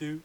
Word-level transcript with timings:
two. 0.00 0.22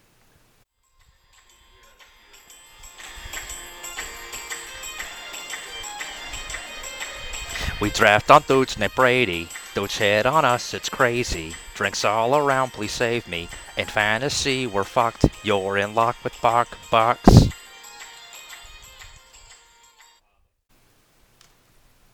We 7.82 7.90
draft 7.90 8.32
on 8.32 8.44
dudes 8.48 8.80
named 8.80 8.96
Brady. 8.96 9.50
Dudes 9.74 9.98
hit 9.98 10.26
on 10.26 10.46
us, 10.46 10.74
it's 10.74 10.88
crazy. 10.88 11.54
Drinks 11.74 12.06
all 12.06 12.38
around, 12.38 12.72
please 12.72 12.94
save 12.94 13.28
me. 13.28 13.50
In 13.76 13.86
fantasy, 13.86 14.66
we're 14.66 14.86
fucked. 14.86 15.26
You're 15.44 15.78
in 15.78 15.94
luck 15.94 16.16
with 16.24 16.40
Buck 16.42 16.78
Bucks. 16.90 17.50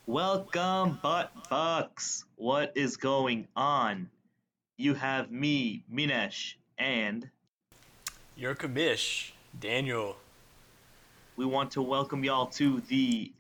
Welcome, 0.07 0.99
butt 1.03 1.31
bucks. 1.47 2.25
What 2.35 2.73
is 2.75 2.97
going 2.97 3.47
on? 3.55 4.09
You 4.77 4.95
have 4.95 5.31
me, 5.31 5.83
Minesh, 5.93 6.55
and 6.79 7.29
Your 8.41 8.55
commish, 8.55 9.33
Daniel. 9.59 10.15
we 11.35 11.45
want 11.45 11.69
to 11.69 11.83
welcome 11.83 12.23
y'all 12.23 12.47
to 12.47 12.81
the 12.87 13.31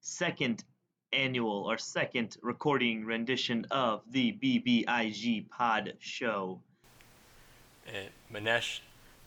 second 0.00 0.64
annual 1.12 1.62
or 1.70 1.78
second 1.78 2.36
recording 2.42 3.04
rendition 3.04 3.64
of 3.70 4.02
the 4.10 4.32
BBIG 4.42 5.48
Pod 5.48 5.92
Show. 6.00 6.58
And 7.86 8.08
Manesh, 8.34 8.80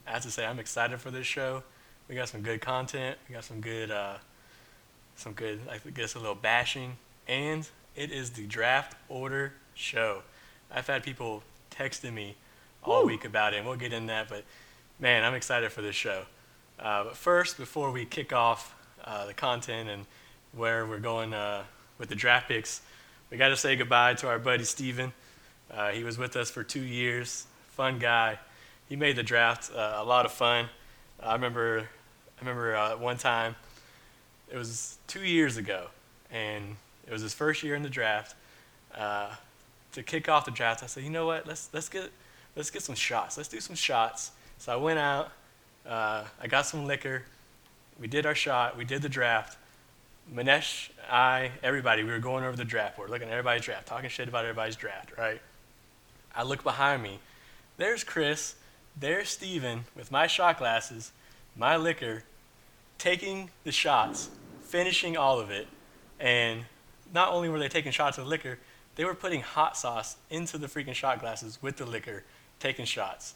I 0.05 0.11
have 0.11 0.23
to 0.23 0.31
say, 0.31 0.45
I'm 0.45 0.59
excited 0.59 0.99
for 0.99 1.11
this 1.11 1.27
show. 1.27 1.63
We 2.09 2.15
got 2.15 2.27
some 2.27 2.41
good 2.41 2.59
content. 2.59 3.17
We 3.29 3.33
got 3.33 3.45
some 3.45 3.61
good, 3.61 3.89
uh, 3.89 4.17
some 5.15 5.31
good, 5.31 5.61
I 5.71 5.77
guess, 5.91 6.15
a 6.15 6.19
little 6.19 6.35
bashing. 6.35 6.97
And 7.25 7.69
it 7.95 8.11
is 8.11 8.31
the 8.31 8.45
draft 8.47 8.97
order 9.07 9.53
show. 9.75 10.23
I've 10.69 10.87
had 10.87 11.03
people 11.03 11.41
texting 11.71 12.11
me 12.11 12.35
all 12.83 13.03
Woo. 13.03 13.07
week 13.07 13.23
about 13.23 13.53
it, 13.53 13.59
and 13.59 13.65
we'll 13.65 13.77
get 13.77 13.93
in 13.93 14.07
that. 14.07 14.27
But 14.27 14.43
man, 15.01 15.23
I'm 15.23 15.33
excited 15.33 15.71
for 15.71 15.81
this 15.81 15.95
show. 15.95 16.21
Uh, 16.79 17.05
but 17.05 17.17
first, 17.17 17.57
before 17.57 17.91
we 17.91 18.05
kick 18.05 18.31
off 18.31 18.75
uh, 19.03 19.25
the 19.25 19.33
content 19.33 19.89
and 19.89 20.05
where 20.53 20.85
we're 20.85 20.99
going 20.99 21.33
uh, 21.33 21.63
with 21.97 22.09
the 22.09 22.15
draft 22.15 22.47
picks, 22.47 22.81
we 23.31 23.37
got 23.37 23.49
to 23.49 23.57
say 23.57 23.75
goodbye 23.75 24.13
to 24.13 24.27
our 24.27 24.37
buddy 24.37 24.63
Steven. 24.63 25.11
Uh, 25.71 25.89
he 25.89 26.03
was 26.03 26.19
with 26.19 26.35
us 26.35 26.51
for 26.51 26.63
two 26.63 26.83
years. 26.83 27.47
Fun 27.69 27.97
guy. 27.97 28.37
He 28.87 28.95
made 28.95 29.15
the 29.15 29.23
draft 29.23 29.71
uh, 29.75 29.95
a 29.97 30.03
lot 30.03 30.27
of 30.27 30.31
fun. 30.31 30.67
I 31.19 31.33
remember, 31.33 31.89
I 32.37 32.39
remember 32.39 32.75
uh, 32.75 32.97
one 32.97 33.17
time, 33.17 33.55
it 34.51 34.57
was 34.57 34.99
two 35.07 35.23
years 35.23 35.57
ago, 35.57 35.87
and 36.29 36.75
it 37.07 37.11
was 37.11 37.23
his 37.23 37.33
first 37.33 37.63
year 37.63 37.73
in 37.73 37.81
the 37.81 37.89
draft. 37.89 38.35
To 39.93 40.03
kick 40.03 40.29
off 40.29 40.45
the 40.45 40.51
draft, 40.51 40.83
I 40.83 40.85
said, 40.85 41.03
you 41.03 41.09
know 41.09 41.25
what? 41.25 41.45
Let's 41.45 41.67
let's 41.73 41.89
get 41.89 42.11
let's 42.55 42.69
get 42.69 42.81
some 42.81 42.95
shots. 42.95 43.35
Let's 43.35 43.49
do 43.49 43.59
some 43.59 43.75
shots. 43.75 44.31
So 44.61 44.71
I 44.71 44.75
went 44.75 44.99
out. 44.99 45.31
Uh, 45.87 46.23
I 46.39 46.45
got 46.45 46.67
some 46.67 46.85
liquor. 46.85 47.23
We 47.99 48.05
did 48.05 48.27
our 48.27 48.35
shot. 48.35 48.77
We 48.77 48.85
did 48.85 49.01
the 49.01 49.09
draft. 49.09 49.57
Manesh, 50.31 50.91
I, 51.09 51.49
everybody, 51.63 52.03
we 52.03 52.11
were 52.11 52.19
going 52.19 52.43
over 52.43 52.55
the 52.55 52.63
draft 52.63 52.95
board, 52.95 53.09
looking 53.09 53.27
at 53.27 53.31
everybody's 53.31 53.65
draft, 53.65 53.87
talking 53.87 54.07
shit 54.11 54.27
about 54.27 54.45
everybody's 54.45 54.75
draft, 54.75 55.17
right? 55.17 55.41
I 56.35 56.43
look 56.43 56.61
behind 56.61 57.01
me. 57.01 57.17
There's 57.77 58.03
Chris. 58.03 58.53
There's 58.95 59.29
Steven 59.29 59.85
with 59.95 60.11
my 60.11 60.27
shot 60.27 60.59
glasses, 60.59 61.11
my 61.57 61.75
liquor, 61.75 62.23
taking 62.99 63.49
the 63.63 63.71
shots, 63.71 64.29
finishing 64.61 65.17
all 65.17 65.39
of 65.39 65.49
it. 65.49 65.67
And 66.19 66.65
not 67.11 67.33
only 67.33 67.49
were 67.49 67.57
they 67.57 67.67
taking 67.67 67.91
shots 67.91 68.19
of 68.19 68.27
liquor, 68.27 68.59
they 68.95 69.05
were 69.05 69.15
putting 69.15 69.41
hot 69.41 69.75
sauce 69.75 70.17
into 70.29 70.59
the 70.59 70.67
freaking 70.67 70.93
shot 70.93 71.19
glasses 71.19 71.57
with 71.63 71.77
the 71.77 71.85
liquor, 71.87 72.25
taking 72.59 72.85
shots. 72.85 73.33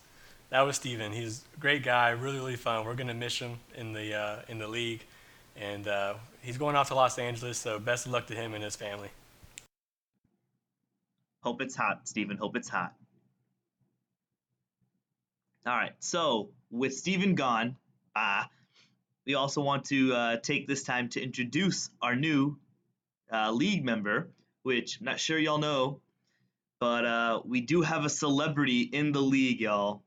That 0.50 0.62
was 0.62 0.76
Steven. 0.76 1.12
He's 1.12 1.44
a 1.56 1.60
great 1.60 1.84
guy, 1.84 2.10
really, 2.12 2.38
really 2.38 2.56
fun. 2.56 2.86
We're 2.86 2.96
going 2.96 3.08
to 3.08 3.14
miss 3.14 3.40
him 3.40 3.60
in 3.76 3.94
the, 3.94 4.14
uh, 4.14 4.40
in 4.48 4.60
the 4.60 4.68
league. 4.68 5.04
And 5.58 5.88
uh, 5.88 6.16
he's 6.42 6.58
going 6.58 6.76
off 6.76 6.90
to 6.90 6.96
Los 6.96 7.18
Angeles, 7.18 7.58
so 7.58 7.80
best 7.80 8.06
of 8.06 8.12
luck 8.12 8.28
to 8.28 8.36
him 8.36 8.54
and 8.54 8.64
his 8.64 8.76
family. 8.76 9.10
Hope 11.42 11.62
it's 11.62 11.76
hot, 11.76 12.08
Steven. 12.08 12.38
Hope 12.38 12.56
it's 12.56 12.70
hot. 12.70 12.94
All 15.66 15.76
right. 15.76 15.94
So 16.00 16.50
with 16.70 16.96
Steven 16.96 17.36
gone, 17.36 17.76
uh, 18.16 18.44
we 19.26 19.34
also 19.34 19.62
want 19.62 19.86
to 19.86 20.14
uh, 20.14 20.38
take 20.38 20.68
this 20.68 20.84
time 20.84 21.10
to 21.10 21.22
introduce 21.22 21.90
our 22.02 22.16
new 22.16 22.58
uh, 23.32 23.52
league 23.52 23.84
member, 23.84 24.30
which 24.64 25.00
I'm 25.00 25.06
not 25.06 25.20
sure 25.20 25.40
y'all 25.40 25.58
know, 25.58 26.02
but 26.80 27.06
uh, 27.06 27.42
we 27.46 27.62
do 27.62 27.82
have 27.82 28.06
a 28.06 28.10
celebrity 28.10 28.82
in 28.82 29.12
the 29.12 29.22
league, 29.22 29.62
y'all. 29.62 30.04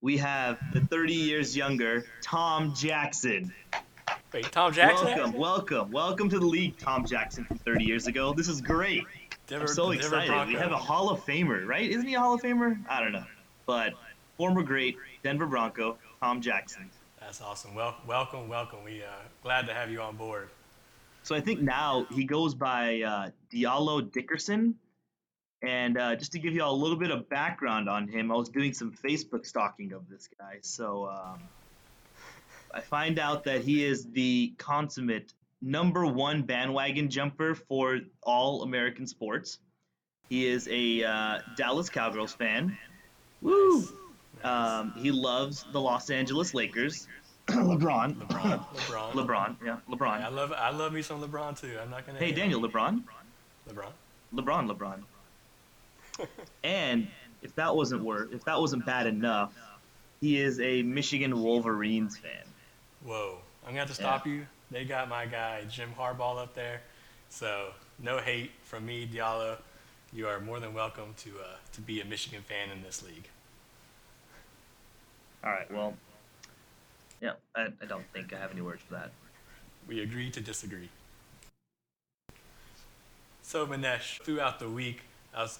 We 0.00 0.16
have 0.18 0.60
the 0.72 0.80
30 0.80 1.12
years 1.12 1.56
younger 1.56 2.04
Tom 2.22 2.72
Jackson. 2.72 3.52
Wait, 4.32 4.44
Tom 4.52 4.72
Jackson? 4.72 5.06
Welcome, 5.06 5.32
welcome, 5.32 5.90
welcome 5.90 6.28
to 6.28 6.38
the 6.38 6.46
league, 6.46 6.78
Tom 6.78 7.04
Jackson 7.04 7.44
from 7.44 7.58
30 7.58 7.84
years 7.84 8.06
ago. 8.06 8.32
This 8.32 8.46
is 8.46 8.60
great. 8.60 9.02
Denver, 9.48 9.64
I'm 9.64 9.74
so 9.74 9.90
excited. 9.90 10.46
We 10.46 10.54
have 10.54 10.70
a 10.70 10.76
Hall 10.76 11.10
of 11.10 11.24
Famer, 11.24 11.66
right? 11.66 11.90
Isn't 11.90 12.06
he 12.06 12.14
a 12.14 12.20
Hall 12.20 12.34
of 12.34 12.42
Famer? 12.42 12.78
I 12.88 13.00
don't 13.00 13.10
know. 13.10 13.24
But 13.66 13.94
former 14.36 14.62
great 14.62 14.96
Denver 15.24 15.46
Bronco, 15.46 15.98
Tom 16.20 16.40
Jackson. 16.40 16.88
That's 17.18 17.40
awesome. 17.40 17.74
Well, 17.74 17.96
welcome, 18.06 18.48
welcome. 18.48 18.84
We 18.84 19.02
uh, 19.02 19.08
glad 19.42 19.66
to 19.66 19.74
have 19.74 19.90
you 19.90 20.00
on 20.00 20.14
board. 20.14 20.48
So 21.24 21.34
I 21.34 21.40
think 21.40 21.60
now 21.60 22.06
he 22.12 22.22
goes 22.22 22.54
by 22.54 23.02
uh, 23.02 23.30
Diallo 23.52 24.12
Dickerson. 24.12 24.76
And 25.62 25.98
uh, 25.98 26.14
just 26.14 26.32
to 26.32 26.38
give 26.38 26.54
you 26.54 26.62
all 26.62 26.74
a 26.74 26.80
little 26.80 26.96
bit 26.96 27.10
of 27.10 27.28
background 27.28 27.88
on 27.88 28.06
him, 28.06 28.30
I 28.30 28.36
was 28.36 28.48
doing 28.48 28.72
some 28.72 28.92
Facebook 28.92 29.44
stalking 29.44 29.92
of 29.92 30.08
this 30.08 30.28
guy. 30.38 30.58
So 30.60 31.08
um, 31.08 31.40
I 32.72 32.80
find 32.80 33.18
out 33.18 33.44
that 33.44 33.62
he 33.62 33.84
is 33.84 34.06
the 34.12 34.54
consummate 34.58 35.32
number 35.60 36.06
one 36.06 36.42
bandwagon 36.42 37.10
jumper 37.10 37.54
for 37.54 37.98
all 38.22 38.62
American 38.62 39.06
sports. 39.06 39.58
He 40.28 40.46
is 40.46 40.68
a 40.70 41.04
uh, 41.04 41.38
Dallas 41.56 41.88
Cowgirls 41.88 42.34
fan. 42.34 42.76
Woo! 43.42 43.80
Nice. 43.80 43.92
Um, 44.44 44.92
he 44.96 45.10
loves 45.10 45.64
the 45.72 45.80
Los 45.80 46.10
Angeles 46.10 46.54
Lakers. 46.54 47.08
LeBron. 47.48 48.14
LeBron. 48.28 48.64
LeBron. 48.76 49.12
LeBron. 49.12 49.56
Yeah, 49.64 49.76
LeBron. 49.90 50.22
I 50.22 50.28
love 50.28 50.52
I 50.52 50.70
love 50.70 50.92
me 50.92 51.02
some 51.02 51.22
LeBron 51.22 51.58
too. 51.58 51.78
I'm 51.82 51.90
not 51.90 52.06
gonna. 52.06 52.18
Hey, 52.18 52.30
Daniel, 52.30 52.62
on 52.64 52.70
LeBron. 52.70 53.02
LeBron. 53.70 53.92
LeBron, 54.34 54.70
LeBron. 54.70 55.02
And 56.64 57.08
if 57.42 57.54
that 57.56 57.74
wasn't 57.74 58.02
work, 58.02 58.30
if 58.32 58.44
that 58.44 58.60
wasn't 58.60 58.84
bad 58.84 59.06
enough, 59.06 59.52
he 60.20 60.40
is 60.40 60.60
a 60.60 60.82
Michigan 60.82 61.42
Wolverines 61.42 62.16
fan. 62.16 62.44
Whoa. 63.04 63.38
I'm 63.68 63.70
gonna 63.70 63.80
have 63.80 63.88
to 63.88 63.94
stop 63.94 64.26
you. 64.26 64.46
They 64.70 64.84
got 64.84 65.08
my 65.10 65.26
guy 65.26 65.64
Jim 65.68 65.90
Harbaugh 65.98 66.42
up 66.42 66.54
there, 66.54 66.80
so 67.28 67.72
no 67.98 68.18
hate 68.18 68.50
from 68.62 68.86
me, 68.86 69.06
Diallo. 69.06 69.56
You 70.12 70.26
are 70.26 70.40
more 70.40 70.58
than 70.58 70.72
welcome 70.72 71.14
to 71.18 71.30
uh, 71.38 71.56
to 71.72 71.80
be 71.82 72.00
a 72.00 72.04
Michigan 72.06 72.42
fan 72.48 72.70
in 72.70 72.82
this 72.82 73.02
league. 73.02 73.28
All 75.44 75.50
right, 75.50 75.70
well, 75.70 75.94
yeah, 77.20 77.32
I, 77.54 77.68
I 77.82 77.86
don't 77.86 78.06
think 78.12 78.32
I 78.32 78.38
have 78.38 78.52
any 78.52 78.62
words 78.62 78.82
for 78.82 78.94
that. 78.94 79.10
We 79.86 80.02
agree 80.02 80.30
to 80.30 80.40
disagree. 80.40 80.88
So 83.42 83.66
Manesh, 83.66 84.22
throughout 84.22 84.58
the 84.58 84.68
week, 84.68 85.02
I 85.34 85.42
was, 85.42 85.58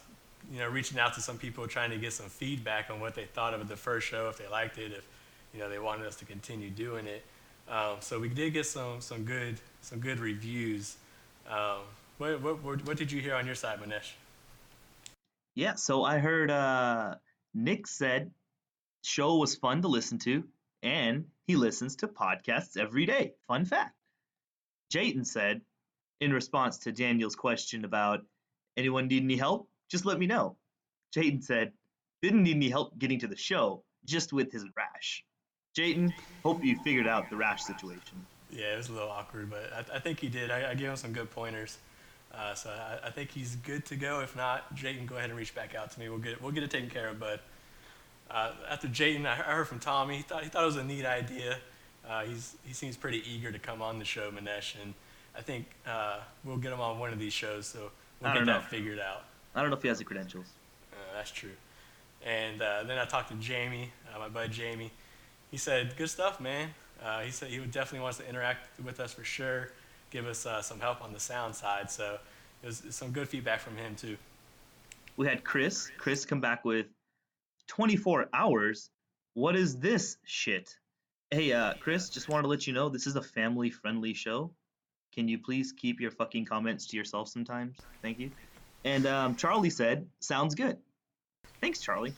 you 0.51 0.59
know, 0.59 0.69
reaching 0.69 0.99
out 0.99 1.15
to 1.15 1.21
some 1.21 1.39
people 1.39 1.67
trying 1.67 1.91
to 1.91 1.99
get 1.99 2.13
some 2.13 2.27
feedback 2.27 2.91
on 2.91 3.01
what 3.01 3.15
they 3.15 3.25
thought 3.25 3.55
of 3.55 3.69
the 3.69 3.77
first 3.77 4.07
show, 4.07 4.29
if 4.29 4.39
they 4.39 4.49
liked 4.49 4.79
it, 4.79 4.93
if 4.93 5.07
you 5.53 5.61
know 5.61 5.69
they 5.69 5.79
wanted 5.79 6.07
us 6.07 6.17
to 6.17 6.25
continue 6.25 6.71
doing 6.71 7.07
it. 7.07 7.25
Um, 7.69 7.97
so 8.01 8.19
we 8.19 8.29
did 8.29 8.53
get 8.53 8.67
some 8.67 9.01
some 9.01 9.25
good 9.25 9.61
some 9.83 10.01
good 10.01 10.21
reviews. 10.21 10.97
Um, 11.49 11.81
what, 12.19 12.41
what 12.43 12.85
what 12.87 12.97
did 12.97 13.13
you 13.13 13.21
hear 13.21 13.35
on 13.35 13.47
your 13.47 13.55
side, 13.55 13.81
Manesh? 13.81 14.13
Yeah, 15.55 15.75
so 15.75 16.05
I 16.05 16.19
heard 16.19 16.51
uh, 16.51 17.17
Nick 17.55 17.87
said 17.87 18.31
show 19.03 19.37
was 19.37 19.55
fun 19.55 19.83
to 19.83 19.89
listen 19.89 20.19
to, 20.21 20.45
and 20.83 21.27
he 21.47 21.57
listens 21.57 21.97
to 21.97 22.09
podcasts 22.09 22.77
every 22.77 23.07
day. 23.07 23.33
Fun 23.47 23.65
fact. 23.65 23.95
Jayton 24.93 25.25
said, 25.27 25.61
in 26.21 26.33
response 26.33 26.79
to 26.79 26.93
Daniel's 26.93 27.37
question 27.37 27.85
about 27.85 28.21
anyone 28.77 29.09
need 29.09 29.23
any 29.23 29.37
help, 29.37 29.69
just 29.89 30.05
let 30.05 30.19
me 30.19 30.27
know. 30.27 30.57
Jayton 31.15 31.43
said, 31.43 31.73
didn't 32.23 32.43
need 32.43 32.57
any 32.57 32.69
help 32.69 32.99
getting 32.99 33.19
to 33.21 33.27
the 33.27 33.37
show, 33.37 33.83
just 34.05 34.33
with 34.33 34.53
his 34.53 34.65
rash. 34.77 35.25
Jayton, 35.75 36.13
hope 36.43 36.65
you 36.65 36.77
figured 36.83 37.07
out 37.07 37.31
the 37.31 37.37
rash 37.37 37.63
situation. 37.63 38.27
Yeah, 38.51 38.75
it 38.75 38.77
was 38.79 38.89
a 38.89 38.93
little 38.93 39.11
awkward, 39.11 39.51
but 39.51 39.71
I, 39.73 39.97
I 39.97 39.99
think 40.01 40.21
he 40.21 40.29
did. 40.29 40.51
I, 40.51 40.71
I 40.71 40.75
gave 40.75 40.89
him 40.89 40.97
some 40.97 41.13
good 41.13 41.31
pointers, 41.31 41.79
uh, 42.35 42.55
so 42.55 42.71
I, 42.71 43.09
I 43.09 43.11
think 43.11 43.31
he's 43.31 43.57
good 43.57 43.85
to 43.87 43.97
go. 43.97 44.21
If 44.21 44.35
not, 44.37 44.75
Jayton, 44.75 45.07
go 45.07 45.17
ahead 45.17 45.31
and 45.31 45.39
reach 45.39 45.55
back 45.55 45.75
out 45.75 45.91
to 45.93 46.01
me. 46.01 46.09
We'll 46.09 46.19
get 46.19 46.33
it, 46.33 46.43
we'll 46.43 46.53
get 46.53 46.63
it 46.63 46.71
taken 46.71 46.91
care 46.91 47.09
of. 47.09 47.21
But 47.21 47.43
uh, 48.31 48.53
after 48.69 48.89
Jayton, 48.89 49.27
I 49.27 49.35
heard 49.35 49.69
from 49.69 49.79
Tommy. 49.79 50.17
He 50.17 50.23
thought 50.23 50.43
he 50.43 50.49
thought 50.49 50.63
it 50.63 50.67
was 50.67 50.77
a 50.77 50.85
neat 50.85 51.05
idea. 51.05 51.59
Uh, 52.09 52.25
he's 52.25 52.57
he 52.65 52.73
seems 52.73 52.97
pretty 52.97 53.23
eager 53.31 53.53
to 53.53 53.59
come 53.59 53.83
on 53.83 53.99
the 53.99 54.05
show, 54.05 54.31
Manesh, 54.31 54.75
and 54.83 54.95
I 55.37 55.43
think 55.43 55.67
uh, 55.87 56.21
we'll 56.43 56.57
get 56.57 56.73
him 56.73 56.81
on 56.81 56.99
one 56.99 57.13
of 57.13 57.19
these 57.19 57.35
shows. 57.35 57.67
So 57.67 57.91
we'll 58.21 58.33
get 58.33 58.39
don't 58.39 58.47
that 58.47 58.63
know. 58.63 58.69
figured 58.69 58.99
out. 58.99 59.25
I 59.59 59.63
don't 59.63 59.71
know 59.71 59.77
if 59.77 59.83
he 59.83 59.89
has 59.89 59.99
the 59.99 60.05
credentials. 60.05 60.47
Uh, 60.93 60.97
that's 61.15 61.33
true. 61.33 61.51
And 62.25 62.63
uh, 62.63 62.85
then 62.85 62.97
I 62.97 63.05
talked 63.07 63.31
to 63.31 63.35
Jamie, 63.37 63.91
uh, 64.15 64.19
my 64.21 64.29
buddy 64.29 64.51
Jamie. 64.51 64.93
He 65.51 65.57
said, 65.57 65.97
"Good 65.97 66.11
stuff, 66.11 66.41
man." 66.41 66.71
Uh, 67.03 67.21
he 67.23 67.31
said 67.31 67.49
he 67.49 67.59
would 67.59 67.73
definitely 67.73 68.01
wants 68.01 68.19
to 68.19 68.29
interact 68.29 68.69
with 68.85 69.01
us 69.01 69.13
for 69.13 69.25
sure, 69.25 69.71
give 70.11 70.27
us 70.27 70.47
uh, 70.47 70.63
some 70.63 70.79
help 70.79 71.03
on 71.03 71.13
the 71.13 71.21
sound 71.21 71.55
side. 71.55 71.91
So 71.91 72.19
it 72.63 72.67
was 72.67 72.83
some 72.91 73.11
good 73.11 73.29
feedback 73.29 73.61
from 73.61 73.77
him 73.77 73.97
too. 73.97 74.17
We 75.17 75.27
had 75.27 75.43
Chris. 75.43 75.91
Chris 75.99 76.25
come 76.25 76.41
back 76.41 76.65
with 76.65 76.87
24 77.67 78.29
hours. 78.33 78.91
What 79.35 79.57
is 79.57 79.79
this 79.79 80.19
shit? 80.25 80.77
Hey, 81.31 81.53
uh, 81.53 81.75
Chris, 81.81 82.09
just 82.09 82.29
wanted 82.29 82.43
to 82.43 82.49
let 82.49 82.67
you 82.67 82.73
know 82.73 82.89
this 82.89 83.07
is 83.07 83.17
a 83.17 83.23
family-friendly 83.23 84.15
show. 84.15 84.53
Can 85.15 85.29
you 85.29 85.39
please 85.39 85.73
keep 85.73 86.01
your 86.01 86.11
fucking 86.11 86.45
comments 86.45 86.87
to 86.87 86.97
yourself 86.97 87.29
sometimes? 87.29 87.77
Thank 88.03 88.19
you. 88.19 88.31
And 88.85 89.07
um, 89.07 89.37
Charlie 89.37 89.71
said, 89.71 90.07
"Sounds 90.21 90.55
good." 90.55 90.77
Thanks, 91.61 91.81
Charlie. 91.81 92.15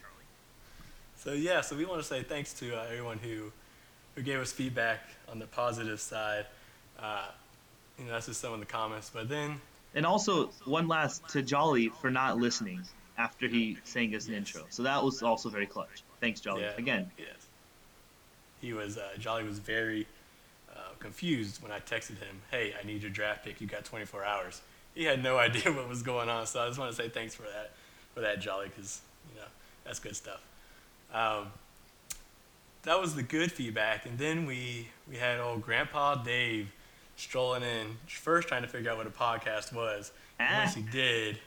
So 1.17 1.33
yeah, 1.33 1.61
so 1.61 1.77
we 1.77 1.85
want 1.85 2.01
to 2.01 2.07
say 2.07 2.23
thanks 2.23 2.53
to 2.55 2.79
uh, 2.79 2.85
everyone 2.91 3.19
who 3.19 3.53
who 4.15 4.23
gave 4.23 4.39
us 4.41 4.53
feedback 4.53 5.01
on 5.31 5.39
the 5.39 5.47
positive 5.47 6.01
side. 6.01 6.47
Uh, 6.99 7.27
you 7.99 8.05
know, 8.07 8.13
that's 8.13 8.27
just 8.27 8.41
some 8.41 8.53
of 8.53 8.61
the 8.61 8.67
comments. 8.67 9.11
But 9.13 9.29
then, 9.29 9.61
And 9.95 10.05
also, 10.07 10.47
one 10.65 10.89
last 10.89 11.29
to 11.31 11.43
Jolly 11.43 11.89
for 12.01 12.11
not 12.11 12.39
listening 12.39 12.83
after 13.19 13.47
he 13.49 13.77
sang 13.85 14.15
us 14.15 14.27
an 14.27 14.33
Yes. 14.35 14.39
intro. 14.49 14.67
So 14.71 14.83
that 14.83 15.03
was 15.03 15.23
also 15.23 15.49
very 15.51 15.67
clutch. 15.67 16.03
Thanks, 16.21 16.41
Jolly. 16.41 16.63
yeah, 16.63 16.73
Again, 16.79 17.11
yes, 17.19 17.47
he 18.61 18.73
was 18.73 18.97
uh, 18.99 19.09
Jolly 19.19 19.45
was 19.45 19.59
very 19.59 20.07
uh, 20.71 20.79
confused 20.99 21.63
when 21.63 21.73
I 21.73 21.81
texted 21.81 22.19
him, 22.19 22.41
"Hey, 22.51 22.75
I 22.81 22.87
need 22.87 23.03
your 23.03 23.11
draft 23.11 23.45
pick. 23.45 23.61
You 23.61 23.67
got 23.67 23.85
24 23.85 24.25
hours." 24.25 24.61
He 24.95 25.05
had 25.05 25.23
no 25.23 25.39
idea 25.47 25.73
what 25.73 25.89
was 25.89 26.03
going 26.03 26.29
on. 26.29 26.47
So 26.47 26.61
I 26.61 26.67
just 26.67 26.79
want 26.79 26.91
to 26.91 26.97
say 26.97 27.09
thanks 27.09 27.35
for 27.35 27.43
that, 27.43 27.73
for 28.15 28.21
that, 28.21 28.41
Jolly, 28.41 28.69
because 28.69 29.01
you 29.33 29.41
know 29.41 29.47
that's 29.85 29.99
good 29.99 30.17
stuff. 30.17 30.41
Um, 31.13 31.49
that 32.83 33.01
was 33.01 33.15
the 33.15 33.23
good 33.23 33.53
feedback, 33.53 34.07
and 34.07 34.19
then 34.19 34.47
we 34.47 34.89
we 35.09 35.17
had 35.17 35.39
old 35.41 35.63
Grandpa 35.63 36.17
Dave 36.17 36.73
strolling 37.17 37.63
in 37.63 37.99
first, 38.09 38.49
trying 38.49 38.63
to 38.63 38.69
figure 38.69 38.91
out 38.91 38.97
what 38.97 39.07
a 39.07 39.11
podcast 39.11 39.73
was. 39.73 40.13
And 40.39 40.49
Ah. 40.51 40.59
once 40.61 40.75
he 40.75 40.83
did, 40.83 41.39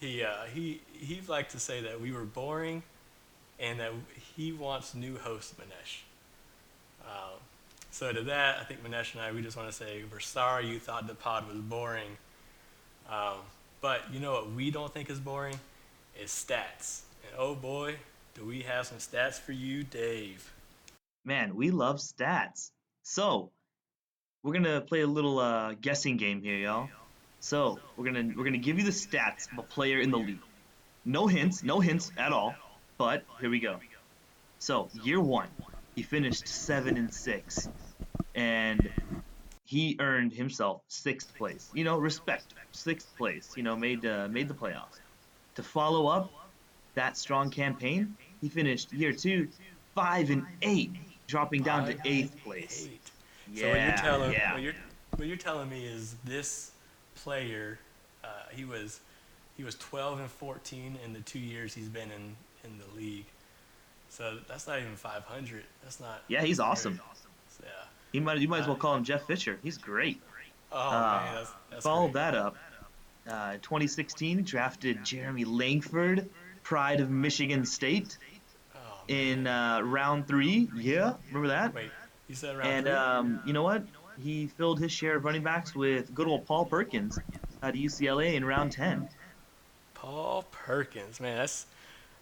he 0.00 0.22
uh, 0.24 0.44
he 0.52 0.80
he 0.92 1.20
liked 1.28 1.52
to 1.52 1.60
say 1.60 1.80
that 1.82 2.00
we 2.00 2.10
were 2.12 2.24
boring, 2.24 2.82
and 3.60 3.78
that 3.80 3.92
he 4.36 4.50
wants 4.52 4.94
new 4.94 5.16
hosts, 5.18 5.54
Manesh. 5.60 6.00
Um, 7.08 7.38
so 7.92 8.12
to 8.12 8.22
that, 8.22 8.58
I 8.60 8.64
think 8.64 8.82
Manesh 8.84 9.12
and 9.14 9.22
I 9.22 9.30
we 9.30 9.42
just 9.42 9.56
want 9.56 9.68
to 9.68 9.74
say 9.74 10.02
we're 10.10 10.18
sorry 10.20 10.66
you 10.66 10.78
thought 10.80 11.06
the 11.06 11.14
pod 11.14 11.46
was 11.46 11.58
boring. 11.58 12.16
Um, 13.10 13.38
but 13.80 14.02
you 14.12 14.20
know 14.20 14.32
what 14.32 14.52
we 14.52 14.70
don't 14.70 14.92
think 14.92 15.10
is 15.10 15.18
boring 15.20 15.58
is 16.20 16.30
stats. 16.30 17.02
And 17.24 17.34
oh 17.38 17.54
boy, 17.54 17.96
do 18.34 18.44
we 18.44 18.62
have 18.62 18.86
some 18.86 18.98
stats 18.98 19.34
for 19.38 19.52
you, 19.52 19.84
Dave. 19.84 20.50
man, 21.24 21.54
we 21.54 21.70
love 21.70 21.96
stats. 21.96 22.70
So 23.02 23.50
we're 24.42 24.52
gonna 24.52 24.80
play 24.80 25.00
a 25.02 25.06
little 25.06 25.38
uh, 25.38 25.74
guessing 25.80 26.16
game 26.16 26.40
here, 26.42 26.56
y'all. 26.56 26.88
So 27.40 27.78
we're 27.96 28.06
gonna 28.06 28.32
we're 28.36 28.44
gonna 28.44 28.58
give 28.58 28.78
you 28.78 28.84
the 28.84 28.90
stats 28.90 29.50
of 29.52 29.58
a 29.58 29.62
player 29.62 30.00
in 30.00 30.10
the 30.10 30.18
league. 30.18 30.38
No 31.04 31.26
hints, 31.26 31.62
no 31.62 31.80
hints 31.80 32.10
at 32.16 32.32
all. 32.32 32.54
But 32.98 33.24
here 33.40 33.50
we 33.50 33.60
go. 33.60 33.78
So 34.58 34.88
year 35.04 35.20
one, 35.20 35.48
he 35.94 36.02
finished 36.02 36.48
seven 36.48 36.96
and 36.96 37.12
six, 37.12 37.68
and 38.34 38.90
he 39.66 39.96
earned 40.00 40.32
himself 40.32 40.80
sixth 40.88 41.34
place. 41.36 41.70
You 41.74 41.84
know, 41.84 41.98
respect, 41.98 42.54
sixth 42.72 43.14
place. 43.16 43.52
You 43.56 43.62
know, 43.62 43.76
made 43.76 44.06
uh, 44.06 44.28
made 44.28 44.48
the 44.48 44.54
playoffs. 44.54 45.00
To 45.56 45.62
follow 45.62 46.06
up 46.06 46.30
that 46.94 47.16
strong 47.16 47.50
campaign, 47.50 48.16
he 48.40 48.48
finished 48.48 48.92
year 48.92 49.12
two, 49.12 49.48
five 49.94 50.30
and 50.30 50.46
eight, 50.62 50.92
dropping 51.26 51.62
down 51.62 51.86
to 51.86 51.98
eighth 52.04 52.36
place. 52.42 52.88
Yeah, 53.52 53.60
so 53.62 53.68
what 53.70 53.80
you're 53.80 53.96
telling 53.96 54.32
yeah. 54.32 54.52
what 54.52 54.62
you're 54.62 54.74
what 55.16 55.28
you're 55.28 55.36
telling 55.36 55.68
me 55.68 55.84
is 55.84 56.14
this 56.24 56.70
player, 57.16 57.78
uh, 58.22 58.28
he 58.50 58.64
was 58.64 59.00
he 59.56 59.64
was 59.64 59.74
12 59.76 60.20
and 60.20 60.30
14 60.30 60.98
in 61.04 61.12
the 61.12 61.20
two 61.20 61.38
years 61.38 61.74
he's 61.74 61.88
been 61.88 62.10
in 62.10 62.36
in 62.64 62.78
the 62.78 63.00
league. 63.00 63.26
So 64.08 64.38
that's 64.48 64.66
not 64.66 64.78
even 64.78 64.94
500. 64.94 65.64
That's 65.82 66.00
not. 66.00 66.22
Yeah, 66.28 66.42
he's 66.42 66.58
very- 66.58 66.70
awesome. 66.70 67.00
Yeah. 67.62 67.68
He 68.12 68.20
might 68.20 68.38
you 68.38 68.48
might 68.48 68.60
as 68.60 68.66
well 68.66 68.76
call 68.76 68.94
him 68.96 69.04
Jeff 69.04 69.26
Fisher. 69.26 69.58
He's 69.62 69.78
great. 69.78 70.20
Oh 70.72 70.78
Uh, 70.78 71.22
man, 71.24 71.34
that's, 71.34 71.52
that's 71.70 71.84
Followed 71.84 72.12
great. 72.12 72.14
that 72.14 72.34
up. 72.34 72.56
Uh, 73.28 73.52
2016, 73.62 74.42
drafted 74.44 75.04
Jeremy 75.04 75.44
Langford, 75.44 76.28
pride 76.62 77.00
of 77.00 77.10
Michigan 77.10 77.64
State, 77.66 78.18
Oh, 78.74 78.78
in 79.08 79.46
uh, 79.46 79.80
round 79.80 80.26
three. 80.28 80.68
Yeah, 80.76 81.14
remember 81.28 81.48
that? 81.48 81.74
Wait, 81.74 81.90
you 82.28 82.34
said 82.34 82.56
round 82.56 82.68
And 82.70 82.86
three? 82.86 82.94
um, 82.94 83.40
you 83.46 83.52
know 83.52 83.62
what? 83.62 83.82
He 84.22 84.46
filled 84.46 84.78
his 84.80 84.92
share 84.92 85.16
of 85.16 85.24
running 85.24 85.42
backs 85.42 85.74
with 85.74 86.14
good 86.14 86.26
old 86.28 86.46
Paul 86.46 86.64
Perkins 86.66 87.18
out 87.62 87.70
of 87.70 87.74
UCLA 87.76 88.34
in 88.34 88.44
round 88.44 88.72
10. 88.72 89.08
Paul 89.94 90.44
Perkins, 90.52 91.20
man, 91.20 91.36
that's. 91.38 91.66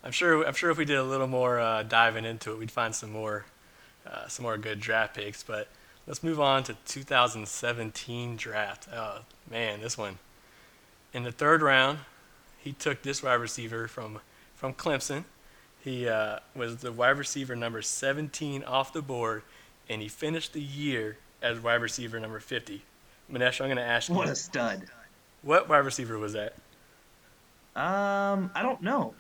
I'm 0.03 0.13
sure. 0.13 0.45
I'm 0.47 0.55
sure 0.55 0.71
if 0.71 0.77
we 0.79 0.85
did 0.85 0.97
a 0.97 1.03
little 1.03 1.27
more 1.27 1.59
uh, 1.61 1.83
diving 1.83 2.25
into 2.25 2.53
it, 2.53 2.59
we'd 2.59 2.71
find 2.71 2.95
some 2.95 3.11
more, 3.13 3.45
uh, 4.11 4.29
some 4.29 4.45
more 4.45 4.57
good 4.59 4.81
draft 4.81 5.15
picks. 5.17 5.43
But 5.43 5.69
let's 6.07 6.23
move 6.23 6.41
on 6.41 6.63
to 6.65 6.77
2017 6.87 8.37
draft. 8.37 8.89
Oh 8.93 9.21
man, 9.51 9.81
this 9.81 9.97
one. 9.99 10.19
In 11.13 11.23
the 11.23 11.33
third 11.33 11.63
round, 11.63 12.01
he 12.59 12.73
took 12.73 13.03
this 13.03 13.23
wide 13.23 13.35
receiver 13.35 13.89
from 13.89 14.21
from 14.55 14.75
Clemson. 14.75 15.25
He 15.81 16.09
uh, 16.09 16.39
was 16.55 16.79
the 16.79 16.91
wide 16.93 17.19
receiver 17.19 17.55
number 17.55 17.83
17 17.83 18.65
off 18.65 18.93
the 18.95 19.03
board, 19.03 19.43
and 19.89 20.01
he 20.01 20.09
finished 20.09 20.55
the 20.55 20.63
year 20.63 21.19
as 21.43 21.61
wide 21.61 21.83
receiver 21.83 22.19
number 22.19 22.41
50. 22.41 22.83
Manesh, 23.31 23.61
I'm 23.61 23.67
going 23.67 23.77
to 23.77 23.83
ask 23.83 24.09
you, 24.09 24.15
What 24.15 24.29
a 24.31 24.35
stud. 24.35 24.85
what 25.43 25.69
wide 25.69 25.85
receiver 25.85 26.19
was 26.19 26.33
that? 26.33 26.55
Um, 27.77 28.51
I 28.55 28.63
don't 28.63 28.81
know. 28.81 29.15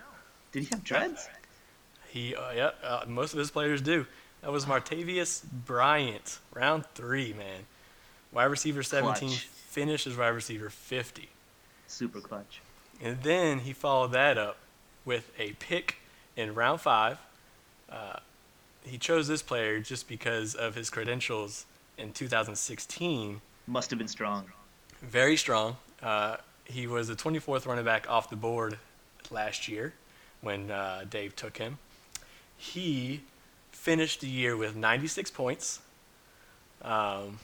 Did 0.52 0.62
he 0.62 0.68
have 0.70 0.82
dreads? 0.84 1.28
He, 2.08 2.34
uh, 2.34 2.52
yeah, 2.52 2.70
uh, 2.82 3.04
most 3.06 3.32
of 3.32 3.38
his 3.38 3.50
players 3.50 3.82
do. 3.82 4.06
That 4.44 4.52
was 4.52 4.66
Martavis 4.66 5.42
Bryant, 5.64 6.38
round 6.52 6.84
three, 6.94 7.32
man. 7.32 7.62
Wide 8.30 8.44
receiver 8.44 8.82
17, 8.82 9.30
Clutch. 9.30 9.46
finished 9.46 10.06
as 10.06 10.18
wide 10.18 10.28
receiver 10.28 10.68
50. 10.68 11.30
Super 11.86 12.20
clutch. 12.20 12.60
And 13.00 13.22
then 13.22 13.60
he 13.60 13.72
followed 13.72 14.12
that 14.12 14.36
up 14.36 14.58
with 15.06 15.32
a 15.38 15.52
pick 15.52 15.96
in 16.36 16.54
round 16.54 16.82
five. 16.82 17.16
Uh, 17.90 18.18
he 18.82 18.98
chose 18.98 19.28
this 19.28 19.40
player 19.40 19.80
just 19.80 20.08
because 20.08 20.54
of 20.54 20.74
his 20.74 20.90
credentials 20.90 21.64
in 21.96 22.12
2016. 22.12 23.40
Must 23.66 23.88
have 23.88 23.98
been 23.98 24.08
strong. 24.08 24.44
Very 25.00 25.38
strong. 25.38 25.78
Uh, 26.02 26.36
he 26.66 26.86
was 26.86 27.08
the 27.08 27.14
24th 27.14 27.66
running 27.66 27.86
back 27.86 28.10
off 28.10 28.28
the 28.28 28.36
board 28.36 28.78
last 29.30 29.68
year 29.68 29.94
when 30.42 30.70
uh, 30.70 31.06
Dave 31.08 31.34
took 31.34 31.56
him. 31.56 31.78
He 32.58 33.22
finished 33.84 34.22
the 34.22 34.26
year 34.28 34.56
with 34.56 34.74
96 34.74 35.30
points. 35.30 35.80
Um, 36.80 37.38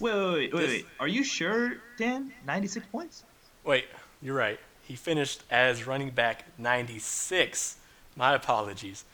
Wait, 0.00 0.14
wait, 0.14 0.24
wait, 0.24 0.52
wait, 0.54 0.60
This- 0.60 0.68
wait. 0.70 0.86
Are 0.98 1.06
you 1.08 1.22
sure, 1.22 1.74
Dan? 1.98 2.32
96 2.46 2.86
points? 2.90 3.24
wait, 3.64 3.84
you're 4.22 4.34
right. 4.34 4.58
He 4.82 4.96
finished 4.96 5.42
as 5.50 5.86
running 5.86 6.10
back 6.10 6.44
96. 6.58 7.76
My 8.16 8.34
apologies. 8.34 9.04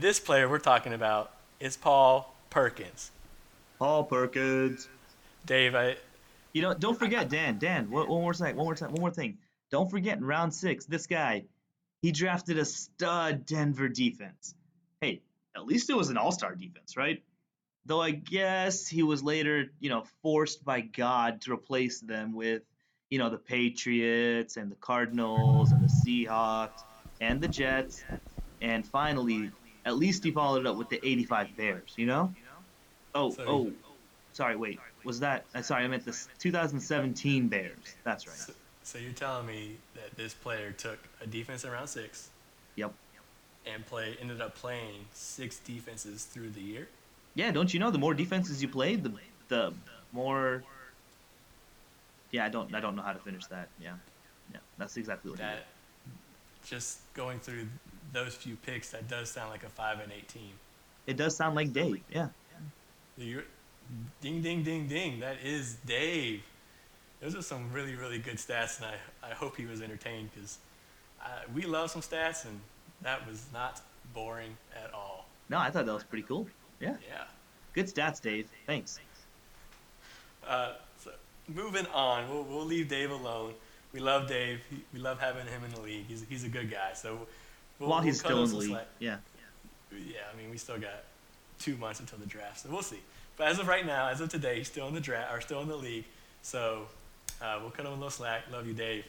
This 0.00 0.18
player 0.18 0.48
we're 0.48 0.58
talking 0.58 0.92
about 0.92 1.32
is 1.60 1.76
Paul 1.76 2.34
Perkins. 2.50 3.10
Paul 3.78 4.04
Perkins. 4.04 4.88
Dave, 5.46 5.74
I, 5.76 5.96
You 6.52 6.62
know, 6.62 6.74
don't 6.74 6.98
forget, 6.98 7.28
Dan. 7.28 7.58
Dan, 7.58 7.88
one, 7.90 8.08
one 8.08 8.20
more 8.22 8.34
thing. 8.34 8.56
One 8.56 8.66
more 8.66 8.74
time. 8.74 8.90
One 8.90 9.00
more 9.00 9.10
thing. 9.10 9.38
Don't 9.70 9.90
forget 9.90 10.18
in 10.18 10.24
round 10.24 10.52
six, 10.52 10.84
this 10.84 11.06
guy, 11.06 11.44
he 12.02 12.10
drafted 12.12 12.58
a 12.58 12.64
stud 12.64 13.46
Denver 13.46 13.88
defense. 13.88 14.54
Hey, 15.00 15.20
at 15.56 15.64
least 15.64 15.90
it 15.90 15.96
was 15.96 16.10
an 16.10 16.16
all-star 16.16 16.54
defense, 16.54 16.96
right? 16.96 17.22
Though 17.84 18.00
I 18.00 18.12
guess 18.12 18.86
he 18.86 19.02
was 19.02 19.22
later, 19.22 19.66
you 19.80 19.90
know, 19.90 20.04
forced 20.22 20.64
by 20.64 20.82
God 20.82 21.40
to 21.42 21.52
replace 21.52 22.00
them 22.00 22.32
with, 22.32 22.62
you 23.10 23.18
know, 23.18 23.28
the 23.28 23.38
Patriots 23.38 24.56
and 24.56 24.70
the 24.70 24.76
Cardinals 24.76 25.72
and 25.72 25.82
the 25.82 25.92
Seahawks 25.92 26.82
and 27.20 27.40
the 27.40 27.48
Jets, 27.48 28.02
and 28.60 28.86
finally, 28.86 29.50
at 29.84 29.96
least 29.96 30.24
he 30.24 30.30
followed 30.30 30.66
up 30.66 30.76
with 30.76 30.88
the 30.88 31.04
'85 31.06 31.56
Bears. 31.56 31.94
You 31.96 32.06
know? 32.06 32.34
Oh, 33.14 33.34
oh, 33.46 33.72
sorry. 34.32 34.56
Wait, 34.56 34.78
was 35.04 35.20
that? 35.20 35.44
Uh, 35.54 35.62
sorry, 35.62 35.84
I 35.84 35.88
meant 35.88 36.04
the 36.04 36.16
2017 36.38 37.48
Bears. 37.48 37.72
That's 38.04 38.26
right. 38.26 38.36
so, 38.36 38.52
so 38.82 38.98
you're 38.98 39.12
telling 39.12 39.46
me 39.46 39.76
that 39.94 40.16
this 40.16 40.34
player 40.34 40.72
took 40.72 40.98
a 41.20 41.26
defense 41.26 41.64
in 41.64 41.70
round 41.70 41.88
six 41.88 42.30
Yep. 42.76 42.94
And 43.66 43.84
play 43.86 44.16
ended 44.20 44.40
up 44.40 44.54
playing 44.54 45.06
six 45.12 45.58
defenses 45.58 46.24
through 46.24 46.50
the 46.50 46.60
year? 46.60 46.88
Yeah, 47.34 47.50
don't 47.50 47.72
you 47.72 47.80
know 47.80 47.90
the 47.90 47.98
more 47.98 48.14
defenses 48.14 48.62
you 48.62 48.68
play, 48.68 48.96
the 48.96 49.12
the 49.48 49.72
more. 50.12 50.62
Yeah, 52.30 52.44
I 52.44 52.48
don't 52.48 52.74
I 52.74 52.80
don't 52.80 52.96
know 52.96 53.02
how 53.02 53.12
to 53.12 53.18
finish 53.18 53.46
that. 53.46 53.68
Yeah, 53.80 53.94
yeah, 54.52 54.60
that's 54.78 54.96
exactly 54.96 55.30
what. 55.30 55.38
that 55.40 55.64
just 56.66 57.00
going 57.14 57.38
through 57.38 57.66
those 58.12 58.34
few 58.34 58.56
picks, 58.56 58.90
that 58.90 59.08
does 59.08 59.30
sound 59.30 59.50
like 59.50 59.64
a 59.64 59.68
five 59.68 60.00
and 60.00 60.12
eight 60.12 60.28
team. 60.28 60.52
It 61.06 61.16
does 61.16 61.36
sound 61.36 61.56
like 61.56 61.72
Dave. 61.72 62.02
Yeah. 62.10 62.28
You're, 63.16 63.44
ding, 64.20 64.42
ding, 64.42 64.62
ding, 64.62 64.86
ding. 64.86 65.20
That 65.20 65.36
is 65.44 65.76
Dave. 65.86 66.42
Those 67.20 67.36
are 67.36 67.42
some 67.42 67.72
really, 67.72 67.94
really 67.94 68.18
good 68.18 68.36
stats, 68.36 68.78
and 68.78 68.86
I, 68.86 69.30
I 69.30 69.34
hope 69.34 69.56
he 69.56 69.66
was 69.66 69.82
entertained 69.82 70.30
because 70.34 70.58
we 71.54 71.62
love 71.62 71.90
some 71.90 72.02
stats, 72.02 72.44
and 72.44 72.60
that 73.02 73.26
was 73.26 73.46
not 73.52 73.80
boring 74.14 74.56
at 74.82 74.92
all. 74.92 75.26
No, 75.48 75.58
I 75.58 75.70
thought 75.70 75.86
that 75.86 75.94
was 75.94 76.04
pretty 76.04 76.24
cool. 76.26 76.46
Yeah. 76.80 76.96
Yeah. 77.08 77.24
Good 77.72 77.86
stats, 77.86 78.20
Dave. 78.20 78.48
Thanks. 78.66 78.98
Uh, 80.46 80.72
so 80.98 81.10
moving 81.48 81.86
on, 81.94 82.28
we'll, 82.28 82.42
we'll 82.44 82.64
leave 82.64 82.88
Dave 82.88 83.10
alone. 83.10 83.54
We 83.92 84.00
love 84.00 84.28
Dave. 84.28 84.60
He, 84.70 84.82
we 84.92 85.00
love 85.00 85.20
having 85.20 85.46
him 85.46 85.62
in 85.64 85.72
the 85.72 85.80
league. 85.80 86.06
He's, 86.08 86.24
he's 86.28 86.44
a 86.44 86.48
good 86.48 86.70
guy. 86.70 86.92
So 86.94 87.26
we'll, 87.78 87.90
while 87.90 88.00
he's 88.00 88.22
we'll 88.22 88.30
still 88.30 88.44
in 88.44 88.50
the 88.50 88.56
league, 88.56 88.70
slack. 88.70 88.88
yeah. 88.98 89.16
Yeah, 89.92 90.20
I 90.32 90.36
mean, 90.40 90.50
we 90.50 90.56
still 90.56 90.78
got 90.78 91.04
two 91.58 91.76
months 91.76 92.00
until 92.00 92.18
the 92.18 92.26
draft, 92.26 92.60
so 92.60 92.70
we'll 92.70 92.82
see. 92.82 93.00
But 93.36 93.48
as 93.48 93.58
of 93.58 93.68
right 93.68 93.84
now, 93.84 94.08
as 94.08 94.20
of 94.22 94.30
today, 94.30 94.58
he's 94.58 94.68
still 94.68 94.88
in 94.88 94.94
the 94.94 95.00
draft 95.00 95.32
or 95.34 95.40
still 95.42 95.60
in 95.60 95.68
the 95.68 95.76
league. 95.76 96.04
So 96.42 96.86
uh, 97.42 97.58
we'll 97.60 97.70
cut 97.70 97.84
him 97.84 97.92
a 97.92 97.94
little 97.94 98.10
slack. 98.10 98.44
Love 98.50 98.66
you, 98.66 98.72
Dave. 98.74 99.04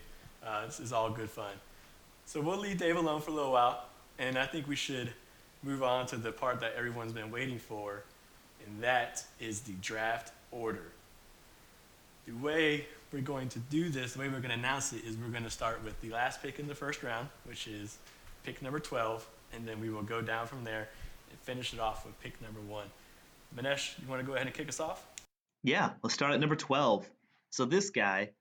Uh, 0.46 0.66
this 0.66 0.80
is 0.80 0.92
all 0.92 1.10
good 1.10 1.30
fun. 1.30 1.54
So 2.26 2.42
we'll 2.42 2.58
leave 2.58 2.78
Dave 2.78 2.96
alone 2.96 3.22
for 3.22 3.32
a 3.32 3.34
little 3.34 3.52
while, 3.52 3.86
and 4.18 4.38
I 4.38 4.46
think 4.46 4.68
we 4.68 4.76
should 4.76 5.14
move 5.62 5.84
on 5.84 6.06
to 6.08 6.18
the 6.18 6.32
part 6.32 6.60
that 6.62 6.74
everyone's 6.76 7.14
been 7.14 7.32
waiting 7.32 7.60
for, 7.60 8.04
and 8.66 8.82
that 8.82 9.24
is 9.40 9.62
the 9.62 9.74
draft 9.74 10.34
order. 10.52 10.92
The 12.26 12.34
way 12.34 12.86
we're 13.12 13.22
going 13.22 13.50
to 13.50 13.60
do 13.60 13.90
this, 13.90 14.14
the 14.14 14.20
way 14.20 14.28
we're 14.28 14.40
going 14.40 14.50
to 14.50 14.58
announce 14.58 14.94
it, 14.94 15.04
is 15.06 15.18
we're 15.18 15.30
going 15.30 15.44
to 15.44 15.50
start 15.50 15.84
with 15.84 16.00
the 16.02 16.10
last 16.10 16.42
pick 16.42 16.60
in 16.60 16.68
the 16.68 16.76
first 16.76 17.04
round, 17.04 17.28
which 17.46 17.68
is 17.68 17.98
pick 18.44 18.62
number 18.62 18.80
12, 18.80 19.28
and 19.54 19.68
then 19.68 19.80
we 19.80 19.90
will 19.90 20.04
go 20.04 20.22
down 20.22 20.48
from 20.48 20.64
there 20.64 20.90
and 21.30 21.40
finish 21.42 21.74
it 21.74 21.80
off 21.80 22.06
with 22.06 22.20
pick 22.22 22.42
number 22.42 22.62
one. 22.62 22.88
Manesh, 23.56 24.00
you 24.02 24.08
want 24.08 24.22
to 24.22 24.26
go 24.26 24.34
ahead 24.34 24.48
and 24.48 24.56
kick 24.56 24.70
us 24.70 24.80
off? 24.80 25.06
Yeah, 25.64 25.92
let's 26.02 26.16
start 26.16 26.34
at 26.34 26.40
number 26.40 26.56
12. 26.56 27.08
So 27.52 27.66
this 27.66 27.90
guy, 27.90 28.32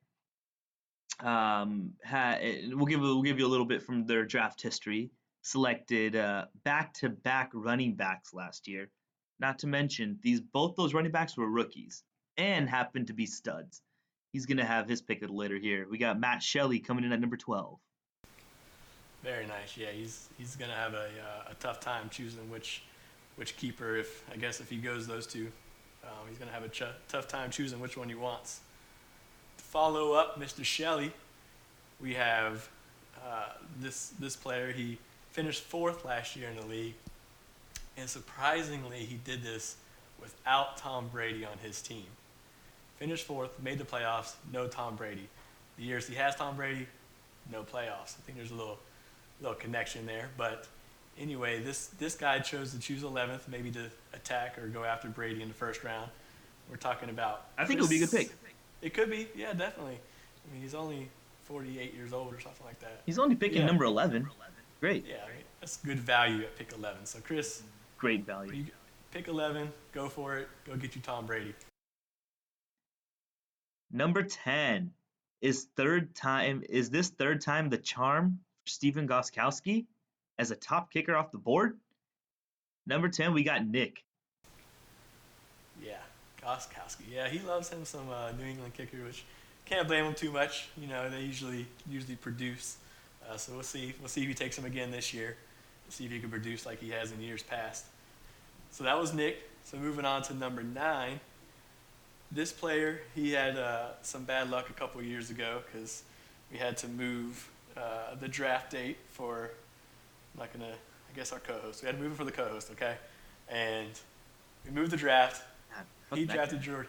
um, 1.23 1.93
ha- 2.05 2.39
we'll 2.71 2.87
give 2.87 3.01
we'll 3.01 3.23
give 3.23 3.39
you 3.39 3.47
a 3.47 3.49
little 3.49 3.67
bit 3.67 3.83
from 3.83 4.07
their 4.07 4.25
draft 4.25 4.61
history. 4.61 5.11
Selected 5.45 6.15
uh, 6.15 6.45
back-to-back 6.65 7.51
running 7.53 7.95
backs 7.95 8.33
last 8.33 8.69
year. 8.69 8.89
Not 9.41 9.59
to 9.61 9.67
mention 9.67 10.19
these 10.23 10.41
both 10.41 10.77
those 10.77 10.95
running 10.95 11.11
backs 11.11 11.37
were 11.37 11.49
rookies 11.49 12.05
and 12.37 12.69
happened 12.69 13.09
to 13.09 13.13
be 13.13 13.27
studs. 13.27 13.83
He's 14.33 14.47
gonna 14.47 14.65
have 14.65 14.89
his 14.89 15.03
pick 15.03 15.23
later 15.29 15.59
here. 15.59 15.87
We 15.91 15.99
got 15.99 16.19
Matt 16.19 16.43
Shelley 16.43 16.79
coming 16.79 17.05
in 17.05 17.13
at 17.13 17.21
number 17.21 17.37
12. 17.37 17.79
Very 19.23 19.47
nice. 19.47 19.77
Yeah, 19.77 19.91
he's 19.91 20.29
he's 20.39 20.57
gonna 20.57 20.75
have 20.75 20.95
a, 20.95 21.07
uh, 21.07 21.51
a 21.51 21.55
tough 21.61 21.81
time 21.81 22.09
choosing 22.11 22.51
which 22.51 22.83
which 23.37 23.57
keeper. 23.57 23.97
If 23.97 24.25
I 24.33 24.37
guess 24.37 24.61
if 24.61 24.71
he 24.71 24.79
goes 24.79 25.07
those 25.07 25.27
two, 25.27 25.51
um, 26.05 26.29
he's 26.29 26.39
gonna 26.39 26.53
have 26.53 26.65
a 26.65 26.69
ch- 26.69 26.83
tough 27.09 27.29
time 27.29 27.51
choosing 27.51 27.81
which 27.81 27.97
one 27.97 28.09
he 28.09 28.15
wants. 28.15 28.61
Follow 29.73 30.13
up, 30.13 30.39
Mr. 30.39 30.63
Shelley, 30.63 31.13
we 31.99 32.13
have 32.13 32.69
uh, 33.27 33.55
this 33.81 34.13
this 34.19 34.37
player. 34.37 34.71
He 34.71 34.99
finished 35.31 35.63
fourth 35.63 36.05
last 36.05 36.37
year 36.37 36.51
in 36.51 36.57
the 36.57 36.67
league, 36.67 36.93
and 37.97 38.07
surprisingly, 38.07 38.99
he 38.99 39.19
did 39.25 39.43
this 39.43 39.77
without 40.21 40.77
Tom 40.77 41.09
Brady 41.11 41.47
on 41.47 41.57
his 41.63 41.81
team. 41.81 42.05
Finished 42.99 43.25
fourth, 43.25 43.59
made 43.63 43.79
the 43.79 43.85
playoffs, 43.85 44.35
no 44.53 44.69
Tom 44.69 44.95
Brady. 44.95 45.27
The 45.79 45.85
years 45.85 46.07
he 46.07 46.17
has 46.17 46.37
Tom 46.37 46.55
Brady, 46.55 46.87
no 47.51 47.63
playoffs. 47.63 48.19
I 48.19 48.21
think 48.27 48.37
there's 48.37 48.51
a 48.51 48.55
little 48.55 48.79
little 49.41 49.57
connection 49.57 50.05
there. 50.05 50.29
But 50.37 50.69
anyway, 51.19 51.63
this 51.63 51.87
this 51.99 52.15
guy 52.15 52.41
chose 52.41 52.73
to 52.73 52.79
choose 52.79 53.05
11th, 53.05 53.49
maybe 53.49 53.71
to 53.71 53.87
attack 54.13 54.59
or 54.59 54.69
go 54.69 54.85
after 54.85 55.09
Brady 55.09 55.41
in 55.41 55.49
the 55.49 55.55
first 55.55 55.83
round. 55.83 56.11
We're 56.69 56.77
talking 56.77 57.09
about. 57.09 57.47
I 57.57 57.65
think 57.65 57.81
Chris, 57.81 57.91
it 57.91 57.95
would 57.95 57.99
be 58.01 58.05
a 58.05 58.07
good 58.07 58.29
pick. 58.29 58.37
It 58.83 58.95
could 58.95 59.11
be, 59.11 59.29
yeah, 59.35 59.53
definitely. 59.53 59.99
I 59.99 60.53
mean, 60.53 60.61
he's 60.61 60.75
only 60.75 61.09
48 61.45 61.95
years 61.95 62.13
old 62.13 62.35
or 62.35 62.41
something 62.41 62.67
like 62.67 62.81
that. 62.81 63.03
He's 63.07 63.19
only 63.19 63.37
picking 63.37 63.61
yeah. 63.61 63.67
number 63.67 63.85
11. 63.85 64.29
Great. 64.81 65.07
Yeah, 65.07 65.17
that's 65.61 65.77
good 65.79 66.01
value 66.01 66.43
at 66.43 66.57
pick 66.57 66.73
11. 66.73 67.07
So 67.07 67.21
Chris, 67.21 67.63
great 67.97 68.27
value. 68.27 68.67
pick 69.13 69.29
11, 69.29 69.73
go 69.93 70.09
for 70.09 70.37
it. 70.37 70.49
Go 70.67 70.77
get 70.77 70.97
you 70.97 71.01
Tom 71.01 71.25
Brady. 71.27 71.55
Number 73.93 74.23
10 74.23 74.91
is 75.41 75.69
third 75.77 76.15
time. 76.15 76.63
Is 76.69 76.91
this 76.91 77.11
third 77.11 77.41
time 77.41 77.71
the 77.71 77.79
charm 77.79 78.41
for 78.65 78.71
Stephen 78.71 79.07
Gostkowski 79.07 79.87
as 80.39 80.51
a 80.51 80.57
top 80.57 80.93
kicker 80.93 81.15
off 81.15 81.31
the 81.31 81.39
board. 81.39 81.79
Number 82.87 83.09
10, 83.09 83.33
we 83.33 83.45
got 83.45 83.67
Nick. 83.67 84.05
Yeah, 86.43 86.49
Gostkowski. 86.49 87.13
Yeah, 87.13 87.29
he 87.29 87.39
loves 87.41 87.69
him 87.69 87.85
some 87.85 88.09
uh, 88.11 88.33
New 88.33 88.45
England 88.45 88.75
kicker, 88.75 89.03
which 89.05 89.25
can't 89.65 89.87
blame 89.87 90.05
him 90.05 90.15
too 90.15 90.31
much. 90.31 90.69
You 90.77 90.89
know, 90.89 91.09
they 91.09 91.21
usually 91.21 91.67
usually 91.89 92.17
produce. 92.17 92.77
Uh, 93.29 93.37
so 93.37 93.53
we'll 93.53 93.63
see. 93.63 93.95
We'll 94.01 94.09
see 94.09 94.23
if 94.23 94.29
he 94.29 94.35
takes 94.35 94.59
him 94.59 94.65
again 94.65 94.91
this 94.91 95.15
year. 95.15 95.37
See 95.89 96.07
if 96.07 96.11
he 96.11 96.21
can 96.21 96.31
produce 96.31 96.65
like 96.65 96.81
he 96.81 96.91
has 96.91 97.13
in 97.13 97.21
years 97.21 97.43
past. 97.43 97.85
So 98.71 98.85
that 98.85 98.99
was 98.99 99.13
Nick. 99.13 99.43
So 99.65 99.77
moving 99.77 100.05
on 100.05 100.23
to 100.23 100.35
number 100.35 100.63
nine. 100.63 101.21
This 102.31 102.51
player, 102.51 103.03
he 103.15 103.33
had 103.33 103.59
uh, 103.59 103.89
some 104.01 104.25
bad 104.25 104.51
luck 104.51 104.71
a 104.71 104.73
couple 104.73 105.03
years 105.03 105.29
ago 105.29 105.61
because 105.67 106.03
we 106.51 106.57
had 106.57 106.79
to 106.79 106.89
move 106.89 107.51
uh, 107.77 108.15
the 108.19 108.27
draft 108.27 108.71
date 108.71 108.97
for, 109.11 109.51
I'm 110.35 110.41
not 110.41 110.53
to, 110.55 110.65
I 110.65 111.15
guess 111.15 111.31
our 111.31 111.41
co-host. 111.41 111.83
We 111.83 111.87
had 111.87 111.97
to 111.97 112.03
move 112.03 112.13
it 112.13 112.15
for 112.17 112.25
the 112.25 112.33
co-host, 112.33 112.71
okay? 112.71 112.97
And 113.51 113.91
we 114.65 114.71
moved 114.71 114.93
the 114.93 114.97
draft. 114.97 115.43
He 116.15 116.25
drafted 116.25 116.61
Jordy. 116.61 116.89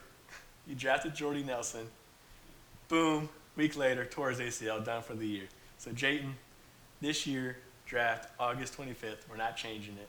He 0.68 0.76
drafted 0.76 1.14
Jordy 1.16 1.44
Nelson. 1.44 1.88
Boom. 2.88 3.30
Week 3.56 3.78
later, 3.78 4.06
tore 4.06 4.32
his 4.32 4.40
ACL, 4.40 4.84
done 4.84 5.04
for 5.04 5.14
the 5.14 5.28
year. 5.28 5.44
So 5.78 5.92
Jayton, 5.92 6.34
this 7.02 7.28
year 7.28 7.58
draft 7.86 8.32
August 8.40 8.78
25th. 8.78 9.30
We're 9.30 9.38
not 9.38 9.56
changing 9.56 9.94
it. 9.96 10.08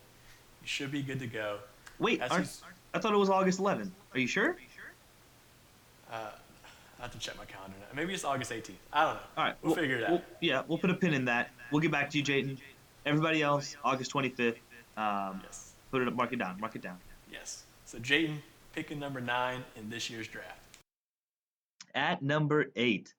You 0.62 0.68
should 0.68 0.90
be 0.90 1.02
good 1.02 1.18
to 1.21 1.26
go. 1.26 1.59
Wait, 1.99 2.23
I 2.23 2.28
thought 2.99 3.12
it 3.12 3.16
was 3.16 3.30
August 3.30 3.61
11th. 3.61 3.90
Are 4.14 4.18
you 4.18 4.26
sure? 4.26 4.56
Uh, 6.11 6.30
I 6.99 7.02
have 7.02 7.12
to 7.12 7.18
check 7.18 7.37
my 7.37 7.44
calendar 7.44 7.76
now. 7.80 7.87
Maybe 7.94 8.14
it's 8.14 8.25
August 8.25 8.50
18th. 8.50 8.75
I 8.92 9.04
don't 9.04 9.14
know. 9.14 9.21
All 9.37 9.44
right, 9.44 9.54
we'll, 9.62 9.75
we'll 9.75 9.83
figure 9.83 9.97
it 9.99 10.04
out. 10.04 10.11
We'll, 10.11 10.23
yeah, 10.40 10.62
we'll 10.66 10.78
put 10.78 10.90
a 10.90 10.94
pin 10.94 11.12
in 11.12 11.25
that. 11.26 11.50
We'll 11.71 11.80
get 11.80 11.90
back 11.90 12.09
to 12.11 12.18
you, 12.18 12.25
Jayden. 12.25 12.56
Everybody 13.04 13.42
else, 13.42 13.76
August 13.85 14.12
25th. 14.12 14.56
Um, 14.97 15.42
yes. 15.44 15.73
Put 15.90 16.02
it 16.02 16.09
up, 16.09 16.14
mark 16.14 16.33
it 16.33 16.38
down, 16.38 16.59
mark 16.61 16.75
it 16.76 16.83
down. 16.83 16.99
Yes. 17.30 17.64
So 17.85 17.99
Jayden 17.99 18.38
picking 18.75 18.99
number 18.99 19.21
nine 19.21 19.64
in 19.76 19.88
this 19.88 20.11
year's 20.11 20.28
draft. 20.28 20.61
At 21.95 22.23
number 22.23 22.66
eight, 22.76 23.14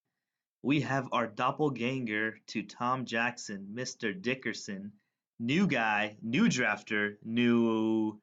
we 0.63 0.81
have 0.81 1.07
our 1.11 1.27
doppelganger 1.27 2.39
to 2.47 2.63
Tom 2.63 3.05
Jackson, 3.05 3.67
Mr. 3.73 4.19
Dickerson. 4.19 4.91
New 5.39 5.67
guy, 5.67 6.15
new 6.21 6.45
drafter, 6.45 7.15
new 7.23 8.19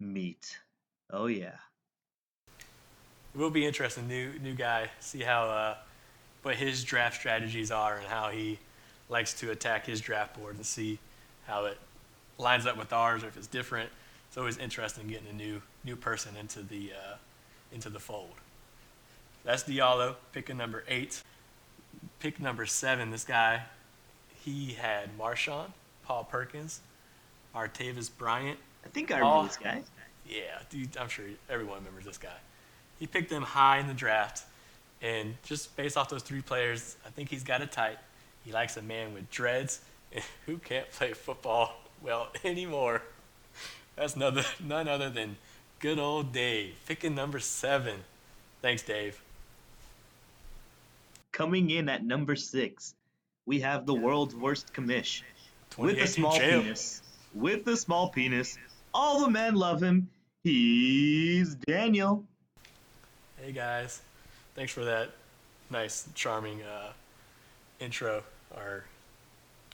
meat. 0.00 0.58
Oh 1.12 1.26
yeah 1.26 1.56
it 3.34 3.38
will 3.38 3.50
be 3.50 3.66
interesting. 3.66 4.08
New 4.08 4.32
new 4.42 4.54
guy. 4.54 4.90
See 5.00 5.20
how 5.20 5.44
uh, 5.44 5.76
what 6.42 6.56
his 6.56 6.84
draft 6.84 7.16
strategies 7.16 7.70
are 7.70 7.96
and 7.96 8.06
how 8.06 8.30
he 8.30 8.58
likes 9.08 9.34
to 9.34 9.50
attack 9.50 9.86
his 9.86 10.00
draft 10.00 10.38
board 10.38 10.56
and 10.56 10.64
see 10.64 10.98
how 11.46 11.66
it 11.66 11.78
lines 12.38 12.66
up 12.66 12.76
with 12.76 12.92
ours 12.92 13.22
or 13.22 13.28
if 13.28 13.36
it's 13.36 13.46
different. 13.46 13.90
It's 14.30 14.38
always 14.38 14.56
interesting 14.56 15.08
getting 15.08 15.28
a 15.28 15.34
new 15.34 15.60
new 15.84 15.96
person 15.96 16.36
into 16.36 16.62
the 16.62 16.92
uh, 16.92 17.16
into 17.72 17.90
the 17.90 18.00
fold. 18.00 18.34
That's 19.44 19.64
Diallo, 19.64 20.14
picking 20.32 20.56
number 20.56 20.84
eight. 20.88 21.22
Pick 22.20 22.40
number 22.40 22.64
seven. 22.64 23.10
This 23.10 23.24
guy, 23.24 23.64
he 24.44 24.72
had 24.72 25.18
Marshawn, 25.18 25.72
Paul 26.04 26.24
Perkins, 26.24 26.80
Martavis 27.54 28.10
Bryant. 28.16 28.58
I 28.84 28.88
think 28.88 29.10
I 29.10 29.16
remember 29.16 29.34
all, 29.34 29.42
this 29.44 29.56
guy. 29.58 29.82
Yeah, 30.26 30.60
dude, 30.70 30.96
I'm 30.96 31.08
sure 31.08 31.24
everyone 31.48 31.78
remembers 31.78 32.04
this 32.04 32.18
guy 32.18 32.36
he 33.00 33.06
picked 33.06 33.30
them 33.30 33.42
high 33.42 33.78
in 33.78 33.88
the 33.88 33.94
draft. 33.94 34.44
And 35.02 35.34
just 35.42 35.74
based 35.74 35.96
off 35.96 36.10
those 36.10 36.22
three 36.22 36.42
players, 36.42 36.96
I 37.04 37.08
think 37.08 37.30
he's 37.30 37.42
got 37.42 37.62
it 37.62 37.72
tight. 37.72 37.98
He 38.44 38.52
likes 38.52 38.76
a 38.76 38.82
man 38.82 39.14
with 39.14 39.28
dreads 39.30 39.80
who 40.46 40.58
can't 40.58 40.88
play 40.92 41.14
football 41.14 41.74
well 42.02 42.28
anymore. 42.44 43.02
That's 44.00 44.16
none, 44.16 44.42
none 44.64 44.88
other 44.88 45.10
than 45.10 45.36
good 45.78 45.98
old 45.98 46.32
Dave, 46.32 46.74
picking 46.86 47.14
number 47.14 47.38
seven. 47.38 47.98
Thanks, 48.62 48.82
Dave. 48.82 49.20
Coming 51.32 51.68
in 51.68 51.86
at 51.90 52.02
number 52.02 52.34
six, 52.34 52.94
we 53.44 53.60
have 53.60 53.84
the 53.84 53.92
world's 53.92 54.34
worst 54.34 54.72
commish 54.72 55.20
with 55.76 55.98
a 55.98 56.06
small 56.06 56.38
jail. 56.38 56.62
penis. 56.62 57.02
With 57.34 57.68
a 57.68 57.76
small 57.76 58.08
penis, 58.08 58.56
all 58.94 59.20
the 59.20 59.28
men 59.28 59.54
love 59.54 59.82
him. 59.82 60.08
He's 60.44 61.54
Daniel. 61.54 62.24
Hey 63.36 63.52
guys, 63.52 64.00
thanks 64.54 64.72
for 64.72 64.84
that 64.86 65.10
nice, 65.68 66.08
charming 66.14 66.62
uh, 66.62 66.92
intro. 67.80 68.22
or 68.56 68.84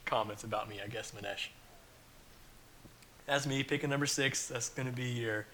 comments 0.04 0.42
about 0.42 0.68
me, 0.68 0.80
I 0.84 0.88
guess, 0.88 1.12
Manesh. 1.12 1.48
That's 3.26 3.46
me 3.46 3.62
picking 3.62 3.90
number 3.90 4.06
six. 4.06 4.46
That's 4.46 4.68
going 4.68 4.86
to 4.86 4.94
be 4.94 5.08
your 5.08 5.46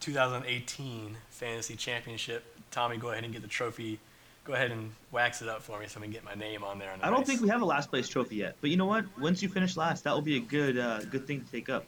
2018 0.00 1.16
fantasy 1.28 1.76
championship. 1.76 2.44
Tommy, 2.70 2.96
go 2.96 3.10
ahead 3.10 3.24
and 3.24 3.32
get 3.32 3.42
the 3.42 3.48
trophy. 3.48 3.98
Go 4.44 4.54
ahead 4.54 4.70
and 4.70 4.92
wax 5.12 5.42
it 5.42 5.48
up 5.48 5.62
for 5.62 5.78
me 5.78 5.86
so 5.86 6.00
I 6.00 6.02
can 6.04 6.12
get 6.12 6.24
my 6.24 6.34
name 6.34 6.64
on 6.64 6.78
there. 6.78 6.90
On 6.92 6.98
the 6.98 7.06
I 7.06 7.10
don't 7.10 7.26
think 7.26 7.42
we 7.42 7.48
have 7.48 7.60
a 7.60 7.64
last 7.64 7.90
place 7.90 8.08
trophy 8.08 8.36
yet, 8.36 8.56
but 8.60 8.70
you 8.70 8.76
know 8.76 8.86
what? 8.86 9.04
Once 9.18 9.42
you 9.42 9.48
finish 9.48 9.76
last, 9.76 10.04
that 10.04 10.14
will 10.14 10.22
be 10.22 10.38
a 10.38 10.40
good 10.40 10.78
uh, 10.78 11.00
good 11.04 11.26
thing 11.26 11.42
to 11.44 11.52
take 11.52 11.68
up. 11.68 11.84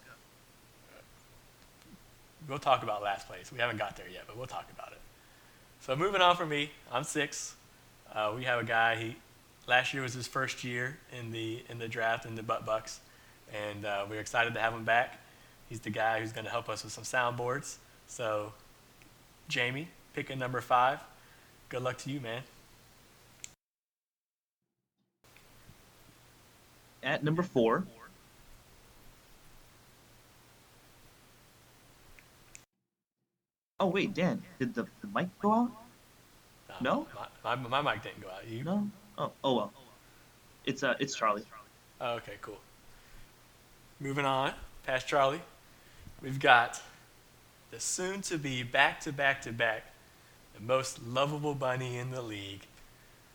We'll 2.48 2.58
talk 2.58 2.82
about 2.82 3.02
last 3.02 3.26
place. 3.26 3.50
We 3.50 3.58
haven't 3.58 3.78
got 3.78 3.96
there 3.96 4.08
yet, 4.12 4.24
but 4.26 4.36
we'll 4.36 4.46
talk 4.46 4.66
about 4.76 4.92
it. 4.92 5.00
So 5.80 5.96
moving 5.96 6.20
on 6.20 6.36
from 6.36 6.50
me, 6.50 6.70
I'm 6.92 7.04
six. 7.04 7.54
Uh, 8.12 8.32
we 8.36 8.44
have 8.44 8.60
a 8.60 8.64
guy. 8.64 8.96
He 8.96 9.16
last 9.66 9.94
year 9.94 10.02
was 10.02 10.12
his 10.12 10.26
first 10.26 10.62
year 10.62 10.98
in 11.18 11.32
the 11.32 11.62
in 11.70 11.78
the 11.78 11.88
draft 11.88 12.26
in 12.26 12.34
the 12.34 12.42
Butt 12.42 12.66
Bucks, 12.66 13.00
and 13.54 13.86
uh, 13.86 14.04
we're 14.10 14.20
excited 14.20 14.52
to 14.54 14.60
have 14.60 14.74
him 14.74 14.84
back. 14.84 15.18
He's 15.72 15.80
the 15.80 15.88
guy 15.88 16.20
who's 16.20 16.32
going 16.32 16.44
to 16.44 16.50
help 16.50 16.68
us 16.68 16.84
with 16.84 16.92
some 16.92 17.04
soundboards. 17.04 17.76
So, 18.06 18.52
Jamie, 19.48 19.88
picking 20.12 20.38
number 20.38 20.60
five. 20.60 21.00
Good 21.70 21.80
luck 21.82 21.96
to 22.00 22.10
you, 22.10 22.20
man. 22.20 22.42
At 27.02 27.24
number 27.24 27.42
four, 27.42 27.84
oh 33.80 33.86
wait, 33.86 34.12
Dan, 34.12 34.42
did 34.58 34.74
the, 34.74 34.82
the 35.00 35.08
mic 35.14 35.28
go 35.40 35.54
out? 35.54 35.72
No? 36.82 37.06
my, 37.42 37.54
my, 37.54 37.80
my 37.80 37.94
mic 37.94 38.02
didn't 38.02 38.20
go 38.20 38.28
out. 38.28 38.46
You? 38.46 38.62
No. 38.62 38.90
Oh, 39.16 39.32
oh 39.42 39.56
well. 39.56 39.72
It's 40.66 40.82
uh, 40.82 40.96
it's 41.00 41.14
Charlie. 41.14 41.44
Oh, 41.98 42.16
okay, 42.16 42.34
cool. 42.42 42.58
Moving 44.00 44.26
on, 44.26 44.52
past 44.84 45.08
Charlie, 45.08 45.40
we've 46.22 46.40
got 46.40 46.80
the 47.70 47.80
soon 47.80 48.22
to 48.22 48.38
be 48.38 48.62
back 48.62 49.00
to 49.00 49.12
back 49.12 49.42
to 49.42 49.52
back, 49.52 49.92
the 50.54 50.60
most 50.60 51.02
lovable 51.02 51.54
bunny 51.54 51.96
in 51.96 52.10
the 52.10 52.22
league, 52.22 52.66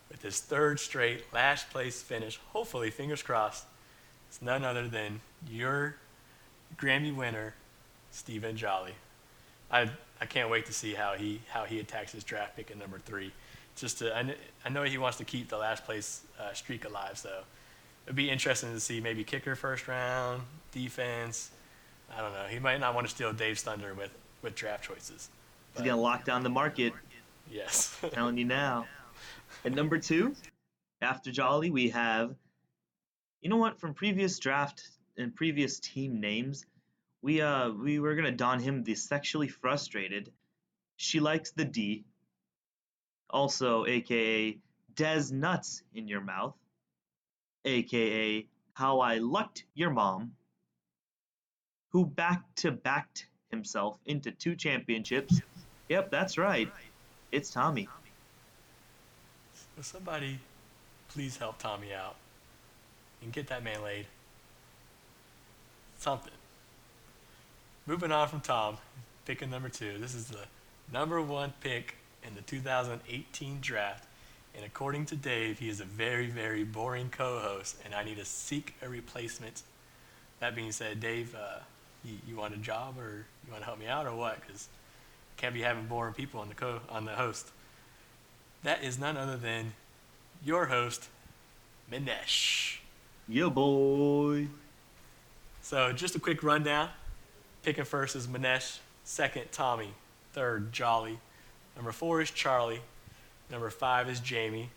with 0.10 0.22
his 0.22 0.40
third 0.40 0.80
straight 0.80 1.34
last 1.34 1.70
place 1.70 2.02
finish. 2.02 2.40
Hopefully, 2.54 2.90
fingers 2.90 3.22
crossed. 3.22 3.66
It's 4.30 4.42
none 4.42 4.64
other 4.64 4.88
than 4.88 5.22
your 5.50 5.96
Grammy 6.78 7.16
winner, 7.16 7.56
Stephen 8.12 8.56
Jolly. 8.56 8.94
I 9.72 9.90
I 10.20 10.26
can't 10.26 10.50
wait 10.50 10.66
to 10.68 10.74
see 10.74 10.94
how 10.94 11.14
he 11.14 11.42
how 11.50 11.66
he 11.66 11.80
attacks 11.80 12.12
his 12.12 12.24
draft 12.24 12.56
pick 12.56 12.72
at 12.72 12.78
number 12.78 13.00
three. 13.00 13.32
Just 13.76 14.00
to, 14.00 14.16
I, 14.16 14.36
I 14.66 14.70
know 14.70 14.82
he 14.84 14.98
wants 14.98 15.18
to 15.20 15.24
keep 15.24 15.50
the 15.50 15.58
last 15.58 15.86
place 15.86 16.22
uh, 16.40 16.52
streak 16.54 16.86
alive, 16.86 17.18
so 17.18 17.30
it'd 18.06 18.16
be 18.16 18.30
interesting 18.30 18.74
to 18.74 18.80
see 18.80 19.00
maybe 19.00 19.24
kicker 19.24 19.56
first 19.56 19.88
round, 19.88 20.42
defense. 20.72 21.52
I 22.16 22.22
don't 22.22 22.34
know. 22.34 22.46
He 22.50 22.60
might 22.60 22.80
not 22.80 22.96
want 22.96 23.08
to 23.08 23.14
steal 23.14 23.34
Dave's 23.34 23.62
thunder 23.62 23.94
with, 23.94 24.12
with 24.42 24.56
draft 24.56 24.84
choices. 24.84 25.30
He's 25.74 25.86
gonna 25.86 26.02
lock 26.02 26.26
down 26.26 26.44
the 26.44 26.50
market. 26.50 26.94
Yes. 27.52 27.98
telling 28.12 28.38
you 28.38 28.46
now. 28.46 28.88
At 29.64 29.74
number 29.74 30.00
two, 30.00 30.36
after 31.02 31.32
Jolly, 31.32 31.70
we 31.70 31.90
have, 31.90 32.36
you 33.42 33.50
know 33.50 33.58
what? 33.58 33.80
From 33.80 33.94
previous 33.94 34.40
draft 34.40 34.90
and 35.18 35.36
previous 35.36 35.80
team 35.80 36.20
names, 36.20 36.66
we 37.22 37.42
uh 37.42 37.70
we 37.70 38.00
were 38.00 38.16
gonna 38.16 38.32
don 38.32 38.60
him 38.60 38.84
the 38.84 38.96
sexually 38.96 39.48
frustrated. 39.48 40.32
She 40.98 41.20
likes 41.20 41.52
the 41.52 41.66
D. 41.66 42.06
Also, 43.30 43.86
aka 43.86 44.58
Des 44.96 45.32
nuts 45.32 45.84
in 45.94 46.08
your 46.08 46.22
mouth. 46.22 46.56
AKA 47.66 48.48
how 48.74 49.00
I 49.00 49.18
lucked 49.18 49.66
your 49.74 49.90
mom. 49.90 50.34
Who 51.92 52.06
back 52.06 52.44
to 52.58 52.72
backed 52.72 53.28
himself 53.50 53.98
into 54.06 54.32
two 54.32 54.56
championships. 54.56 55.42
Yep, 55.90 56.12
that's 56.12 56.38
right. 56.38 56.72
It's 57.32 57.50
Tommy. 57.50 57.88
Somebody 59.82 60.40
please 61.10 61.38
help 61.38 61.60
Tommy 61.60 61.94
out 61.94 62.16
and 63.22 63.32
get 63.32 63.48
that 63.48 63.64
man 63.64 63.84
laid? 63.84 64.06
Something. 65.98 66.34
Moving 67.86 68.12
on 68.12 68.28
from 68.28 68.42
Tom, 68.42 68.78
picking 69.26 69.50
number 69.50 69.70
two. 69.70 69.98
This 69.98 70.14
is 70.14 70.28
the 70.28 70.46
number 70.92 71.22
one 71.22 71.54
pick 71.62 71.96
in 72.24 72.36
the 72.36 72.42
2018 72.42 73.60
draft. 73.62 74.06
And 74.56 74.66
according 74.66 75.06
to 75.08 75.16
Dave, 75.16 75.60
he 75.60 75.70
is 75.70 75.80
a 75.80 75.86
very, 75.86 76.28
very 76.28 76.64
boring 76.64 77.10
co 77.10 77.40
host, 77.40 77.78
and 77.86 77.94
I 77.94 78.04
need 78.04 78.18
to 78.18 78.26
seek 78.26 78.76
a 78.82 78.90
replacement. 78.90 79.62
That 80.40 80.56
being 80.56 80.72
said, 80.72 81.00
Dave, 81.00 81.36
uh, 81.36 81.60
you, 82.04 82.16
you 82.28 82.36
want 82.36 82.54
a 82.54 82.58
job 82.58 82.98
or 83.00 83.26
you 83.46 83.52
want 83.52 83.62
to 83.62 83.66
help 83.66 83.80
me 83.80 83.88
out 83.88 84.06
or 84.06 84.16
what? 84.16 84.40
Because 84.42 84.68
can't 85.38 85.54
be 85.54 85.62
having 85.62 85.86
boring 85.86 86.14
people 86.14 86.40
on 86.42 86.50
the 86.50 86.56
co 86.56 86.80
on 86.90 87.06
the 87.06 87.12
host. 87.12 87.52
That 88.64 88.84
is 88.84 89.00
none 89.00 89.18
other 89.18 89.38
than 89.38 89.74
your 90.44 90.66
host, 90.66 91.08
Minesh. 91.92 92.78
Yeah, 93.28 93.50
boy. 93.50 94.48
So 95.62 95.92
just 95.92 96.16
a 96.16 96.20
quick 96.20 96.44
rundown. 96.44 96.90
Picking 97.64 97.84
first 97.84 98.16
is 98.16 98.28
Manesh. 98.28 98.80
Second, 99.04 99.52
Tommy. 99.52 99.94
Third, 100.34 100.72
Jolly. 100.72 101.20
Number 101.76 101.92
four 101.92 102.22
is 102.22 102.32
Charlie. 102.32 102.82
Number 103.52 103.70
five 103.70 104.10
is 104.10 104.20
Jamie. 104.20 104.70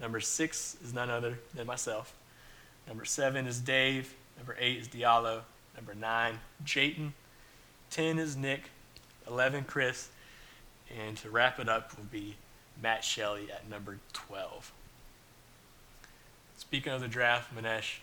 Number 0.00 0.20
six 0.20 0.76
is 0.84 0.92
none 0.92 1.10
other 1.10 1.38
than 1.54 1.66
myself. 1.66 2.14
Number 2.86 3.04
seven 3.04 3.46
is 3.46 3.60
Dave. 3.60 4.14
Number 4.36 4.56
eight 4.58 4.78
is 4.78 4.88
Diallo. 4.88 5.40
Number 5.76 5.94
nine, 5.94 6.38
Jayton. 6.64 7.12
Ten 7.90 8.18
is 8.18 8.36
Nick. 8.36 8.62
Eleven, 9.28 9.64
Chris. 9.64 10.08
And 10.98 11.16
to 11.18 11.30
wrap 11.30 11.58
it 11.58 11.68
up 11.68 11.96
will 11.96 12.04
be 12.04 12.36
Matt 12.82 13.02
Shelley 13.04 13.50
at 13.50 13.68
number 13.68 13.98
12. 14.12 14.72
Speaking 16.56 16.92
of 16.92 17.00
the 17.00 17.08
draft, 17.08 17.54
Manesh, 17.54 17.96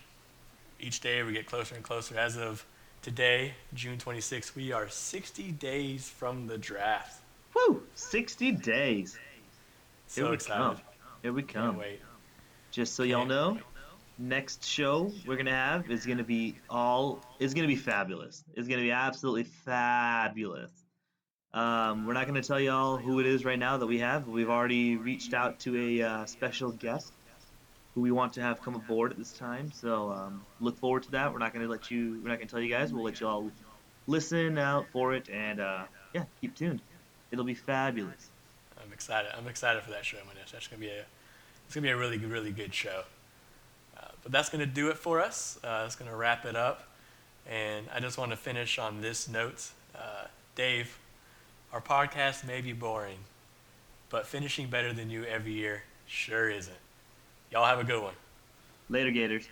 each 0.80 1.00
day 1.00 1.22
we 1.24 1.34
get 1.34 1.46
closer 1.46 1.76
and 1.76 1.84
closer. 1.84 2.18
As 2.18 2.36
of 2.38 2.66
today, 3.02 3.54
June 3.74 3.98
26th, 3.98 4.56
we 4.56 4.72
are 4.72 4.90
60 4.90 5.52
days 5.54 6.10
from 6.10 6.48
the 6.48 6.58
draft. 6.58 7.22
Woo! 7.56 7.84
60 7.96 8.52
days. 8.54 9.18
So 10.08 10.22
Here 10.22 10.30
we 10.30 10.36
excited. 10.36 10.60
come. 10.64 10.78
Here 11.22 11.34
we 11.34 11.44
come. 11.44 11.78
wait. 11.78 12.02
Just 12.72 12.96
so 12.96 13.04
y'all 13.04 13.20
Can't 13.20 13.30
know, 13.30 13.60
next 14.20 14.66
show 14.66 15.12
we're 15.26 15.38
gonna 15.38 15.50
have 15.50 15.90
is 15.90 16.06
gonna 16.06 16.24
be 16.24 16.56
all 16.70 17.22
is 17.40 17.54
gonna 17.54 17.68
be 17.68 17.76
fabulous. 17.76 18.44
It's 18.54 18.68
gonna 18.68 18.82
be 18.82 18.92
absolutely 18.92 19.46
fabulous. 19.46 20.72
Um, 21.54 22.06
we're 22.06 22.14
not 22.14 22.28
gonna 22.28 22.44
tell 22.44 22.60
y'all 22.60 22.98
who 22.98 23.20
it 23.20 23.26
is 23.26 23.46
right 23.46 23.58
now 23.58 23.78
that 23.78 23.88
we 23.88 24.00
have. 24.00 24.28
We've 24.28 24.50
already 24.50 24.98
reached 24.98 25.34
out 25.34 25.60
to 25.62 25.78
a 25.78 26.02
uh, 26.06 26.26
special 26.26 26.72
guest 26.72 27.14
who 27.96 28.02
we 28.02 28.12
want 28.12 28.34
to 28.34 28.42
have 28.42 28.62
come 28.62 28.76
aboard 28.76 29.12
at 29.12 29.18
this 29.18 29.32
time. 29.32 29.72
So 29.72 30.12
um, 30.12 30.46
look 30.60 30.78
forward 30.78 31.04
to 31.04 31.12
that. 31.12 31.32
We're 31.32 31.40
not 31.40 31.54
gonna 31.54 31.68
let 31.68 31.90
you. 31.90 32.20
We're 32.22 32.30
not 32.30 32.40
gonna 32.40 32.50
tell 32.50 32.60
you 32.60 32.70
guys. 32.70 32.94
We'll 32.94 33.06
let 33.06 33.22
you 33.22 33.28
all 33.28 33.50
listen 34.06 34.58
out 34.58 34.86
for 34.92 35.14
it 35.14 35.30
and 35.30 35.62
uh, 35.62 35.84
yeah, 36.14 36.26
keep 36.42 36.56
tuned. 36.56 36.82
It'll 37.32 37.46
be 37.46 37.56
fabulous. 37.56 38.30
I'm 38.84 38.92
excited. 38.92 39.32
I'm 39.38 39.48
excited 39.48 39.82
for 39.84 39.92
that 39.92 40.04
show, 40.04 40.18
Manesh. 40.18 40.52
That's 40.52 40.68
gonna 40.68 40.82
be 40.82 40.90
a 40.90 41.06
it's 41.66 41.76
gonna 41.76 41.86
be 41.86 41.92
a 41.92 41.98
really 41.98 42.18
really 42.18 42.52
good 42.52 42.74
show. 42.74 43.04
But 44.24 44.32
that's 44.32 44.50
gonna 44.50 44.66
do 44.66 44.90
it 44.90 44.98
for 44.98 45.22
us. 45.22 45.60
Uh, 45.64 45.84
that's 45.84 45.96
gonna 45.96 46.16
wrap 46.16 46.46
it 46.46 46.56
up. 46.56 46.84
And 47.50 47.88
I 47.94 48.00
just 48.00 48.18
want 48.18 48.32
to 48.32 48.38
finish 48.38 48.78
on 48.78 49.02
this 49.02 49.28
note, 49.28 49.70
uh, 49.96 50.26
Dave. 50.56 50.98
Our 51.72 51.82
podcast 51.82 52.46
may 52.46 52.62
be 52.62 52.74
boring, 52.74 53.20
but 54.10 54.26
finishing 54.26 54.68
better 54.68 54.92
than 54.94 55.10
you 55.10 55.24
every 55.24 55.54
year 55.54 55.84
sure 56.08 56.50
isn't. 56.50 56.76
Y'all 57.52 57.66
have 57.66 57.80
a 57.80 57.84
good 57.84 58.02
one. 58.02 58.14
Later, 58.90 59.12
Gators. 59.12 59.48